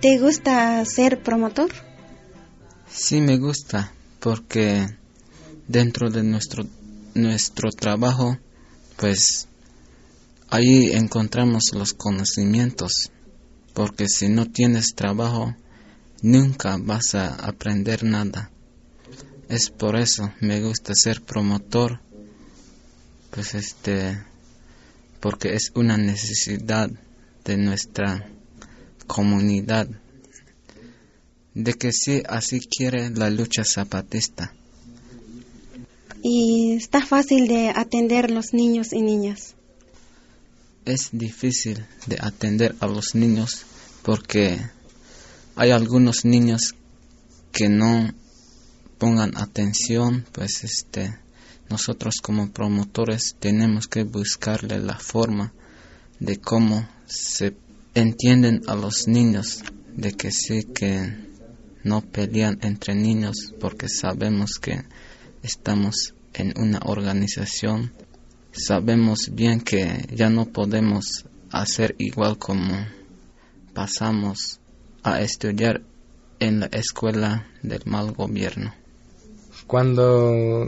[0.06, 1.72] ¿Te gusta ser promotor?
[2.88, 4.86] Sí, me gusta, porque
[5.66, 6.64] dentro de nuestro,
[7.14, 8.38] nuestro trabajo,
[8.96, 9.48] pues
[10.48, 13.10] ahí encontramos los conocimientos,
[13.74, 15.56] porque si no tienes trabajo,
[16.22, 18.52] nunca vas a aprender nada.
[19.48, 22.00] Es por eso me gusta ser promotor,
[23.32, 24.22] pues este,
[25.18, 26.90] porque es una necesidad
[27.44, 28.30] de nuestra
[29.06, 29.88] comunidad
[31.54, 34.52] de que sí así quiere la lucha zapatista.
[36.22, 39.54] ¿Y está fácil de atender los niños y niñas?
[40.84, 43.64] Es difícil de atender a los niños
[44.02, 44.60] porque
[45.56, 46.74] hay algunos niños
[47.52, 48.12] que no
[48.98, 51.18] pongan atención, pues este
[51.68, 55.52] nosotros como promotores tenemos que buscarle la forma
[56.20, 57.56] de cómo se
[57.96, 61.14] entienden a los niños, de que sí que
[61.82, 64.82] no pelean entre niños porque sabemos que
[65.42, 67.94] estamos en una organización,
[68.52, 72.86] sabemos bien que ya no podemos hacer igual como
[73.72, 74.60] pasamos
[75.02, 75.80] a estudiar
[76.38, 78.74] en la escuela del mal gobierno.
[79.66, 80.66] Cuando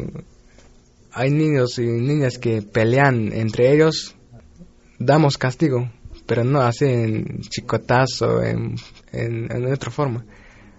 [1.12, 4.14] hay niños y niñas que pelean entre ellos,
[4.98, 5.90] damos castigo,
[6.28, 8.76] pero no así en chicotazo, en,
[9.12, 10.26] en, otra forma.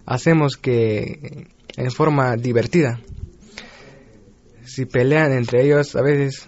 [0.06, 3.02] Hacemos que en forma divertida.
[4.64, 6.48] Si pelean entre ellos, a veces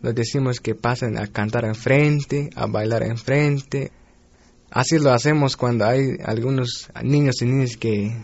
[0.00, 3.92] les decimos que pasen a cantar enfrente, a bailar enfrente.
[4.70, 8.16] Así lo hacemos cuando hay algunos niños y niñas que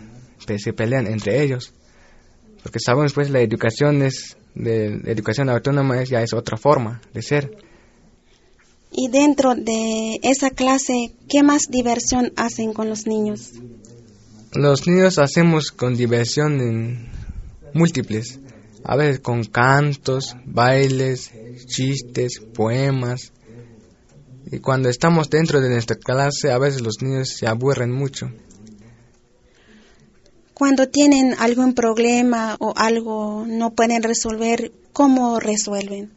[0.57, 1.75] se pelean entre ellos.
[2.63, 7.01] Porque sabemos pues la educación es de la educación autónoma es, ya es otra forma
[7.13, 7.66] de ser.
[8.91, 13.51] Y dentro de esa clase, ¿qué más diversión hacen con los niños?
[14.53, 17.09] Los niños hacemos con diversión en
[17.73, 18.39] múltiples,
[18.83, 21.31] a veces con cantos, bailes,
[21.67, 23.33] chistes, poemas.
[24.49, 28.31] Y cuando estamos dentro de nuestra clase, a veces los niños se aburren mucho.
[30.53, 36.13] Cuando tienen algún problema o algo no pueden resolver, ¿cómo resuelven?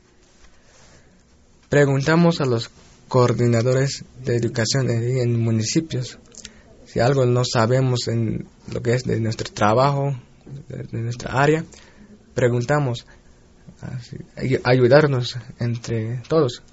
[1.70, 2.70] Preguntamos a los
[3.08, 6.18] coordinadores de educación en, en municipios
[6.92, 10.12] si algo no sabemos en lo que es de nuestro trabajo,
[10.68, 11.64] de, nuestra área,
[12.34, 13.06] preguntamos,
[14.64, 16.64] ayudarnos entre todos,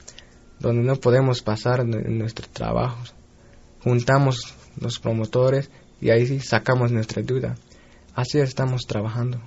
[0.60, 2.98] donde no podemos pasar en nuestro trabajo.
[3.84, 5.70] Juntamos los promotores
[6.02, 7.56] y ahí sacamos nuestra duda.
[8.16, 9.40] Así estamos trabajando.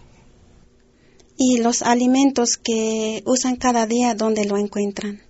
[1.36, 5.20] ¿Y los alimentos que usan cada día, dónde lo encuentran?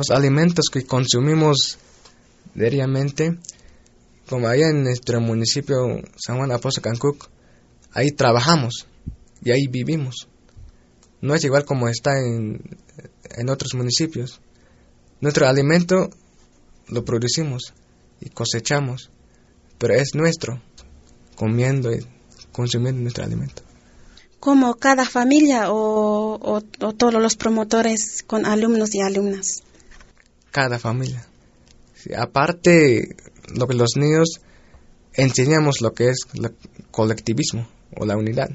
[0.00, 1.76] Los alimentos que consumimos
[2.54, 3.36] diariamente,
[4.30, 5.76] como allá en nuestro municipio
[6.16, 7.28] San Juan Apóstol Cancuc,
[7.92, 8.86] ahí trabajamos
[9.44, 10.26] y ahí vivimos.
[11.20, 12.78] No es igual como está en,
[13.36, 14.40] en otros municipios.
[15.20, 16.08] Nuestro alimento
[16.88, 17.74] lo producimos
[18.22, 19.10] y cosechamos,
[19.76, 20.62] pero es nuestro,
[21.36, 22.06] comiendo y
[22.52, 23.64] consumiendo nuestro alimento.
[24.38, 29.62] ¿Como cada familia o, o todos los promotores con alumnos y alumnas?
[30.50, 31.26] Cada familia.
[32.16, 33.16] Aparte,
[33.54, 34.40] lo que los niños
[35.14, 36.18] enseñamos lo que es
[36.90, 38.50] colectivismo o la unidad.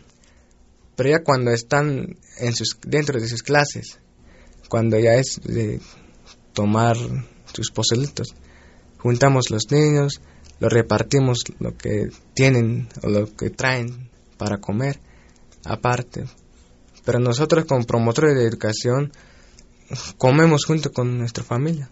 [0.95, 3.99] Pero ya cuando están en sus, dentro de sus clases,
[4.69, 5.79] cuando ya es de
[6.53, 6.95] tomar
[7.53, 8.33] sus pozolitos,
[8.97, 10.21] juntamos los niños,
[10.59, 14.99] lo repartimos lo que tienen o lo que traen para comer
[15.65, 16.25] aparte.
[17.03, 19.11] Pero nosotros como promotores de educación
[20.17, 21.89] comemos junto con nuestra familia.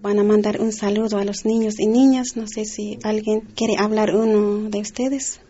[0.00, 2.36] Van a mandar un saludo a los niños y niñas.
[2.36, 5.40] No sé si alguien quiere hablar uno de ustedes.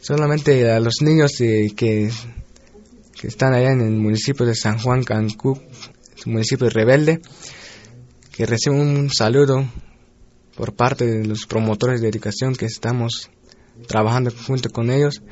[0.00, 2.10] Solamente a los niños que, que,
[3.22, 5.60] están allá en el municipio de San Juan Cancú,
[6.26, 7.20] municipio rebelde,
[8.32, 9.66] que reciben un saludo
[10.56, 13.30] por parte de los promotores de educación que estamos
[13.86, 15.22] trabajando junto con ellos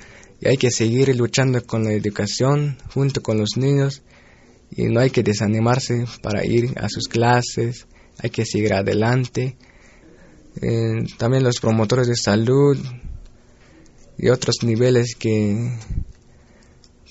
[0.40, 4.02] y hay que seguir luchando con la educación junto con los niños
[4.70, 7.86] y no hay que desanimarse para ir a sus clases,
[8.18, 9.56] hay que seguir adelante.
[10.60, 12.76] Eh, también los promotores de salud
[14.18, 15.72] y otros niveles que,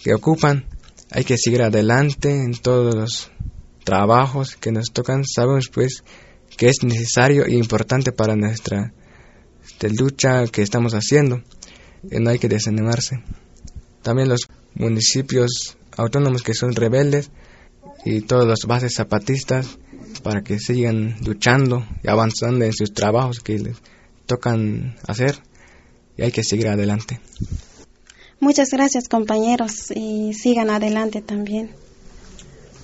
[0.04, 0.66] que ocupan,
[1.12, 3.32] hay que seguir adelante en todos los
[3.84, 5.24] trabajos que nos tocan.
[5.26, 6.04] Sabemos pues
[6.58, 8.94] que es necesario e importante para nuestra
[9.66, 11.42] este, lucha que estamos haciendo
[12.10, 13.24] y no hay que desanimarse.
[14.02, 17.32] También los municipios autónomos que son rebeldes
[18.06, 19.78] y todas las bases zapatistas
[20.24, 23.78] para que sigan luchando y avanzando en sus trabajos que les
[24.26, 25.40] tocan hacer
[26.18, 27.20] y hay que seguir adelante.
[28.40, 31.72] Muchas gracias compañeros y sigan adelante también.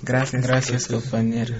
[0.02, 1.54] Gracias, gracias compañero.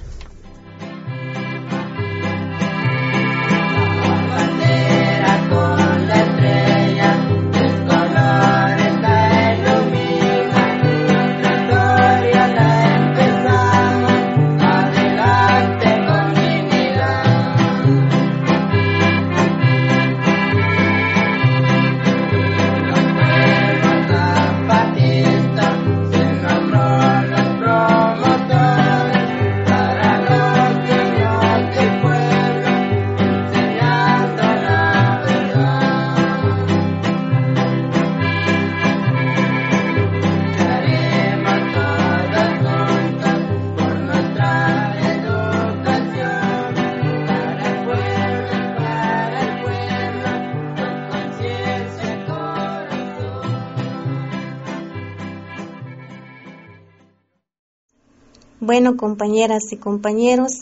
[58.67, 60.53] Bueno, compañeras y compañeros,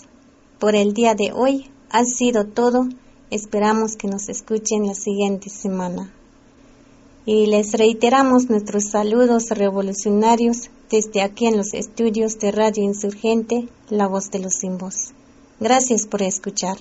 [0.58, 2.88] por el día de hoy ha sido todo.
[3.30, 6.12] Esperamos que nos escuchen la siguiente semana.
[7.26, 14.08] Y les reiteramos nuestros saludos revolucionarios desde aquí en los estudios de Radio Insurgente, La
[14.08, 14.76] Voz de los Sin.
[15.60, 16.78] Gracias por escuchar.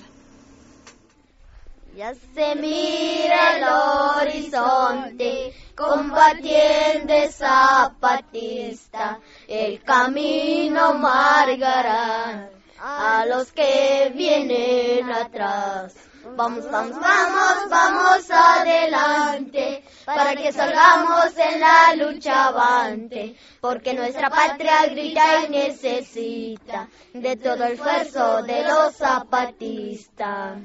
[2.02, 12.50] Ya se mira el horizonte, combatiendo zapatista, el camino margará
[12.80, 15.94] a los que vienen atrás.
[16.36, 24.86] Vamos, vamos, vamos, vamos adelante, para que salgamos en la lucha avante, porque nuestra patria
[24.86, 30.58] grita y necesita de todo el esfuerzo de los zapatistas.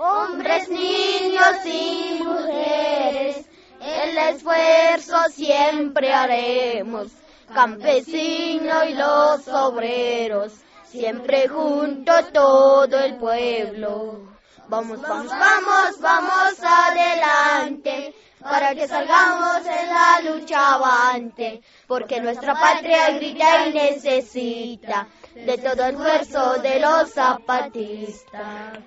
[0.00, 3.44] Hombres, niños y mujeres,
[3.80, 7.08] el esfuerzo siempre haremos,
[7.52, 10.52] campesino y los obreros,
[10.84, 14.20] siempre junto todo el pueblo.
[14.68, 23.10] Vamos, vamos, vamos, vamos adelante, para que salgamos en la lucha avante, porque nuestra patria
[23.10, 28.78] grita y necesita de todo el esfuerzo de los zapatistas.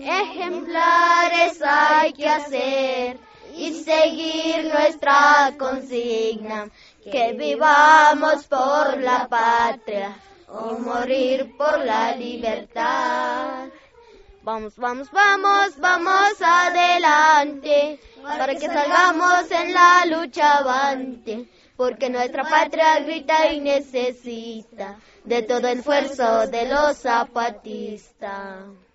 [0.00, 3.18] Ejemplares hay que hacer
[3.56, 6.68] y seguir nuestra consigna,
[7.02, 10.16] que vivamos por la patria
[10.48, 13.68] o morir por la libertad.
[14.42, 23.00] Vamos, vamos, vamos, vamos adelante, para que salgamos en la lucha avante, porque nuestra patria
[23.00, 28.87] grita y necesita de todo el esfuerzo de los zapatistas.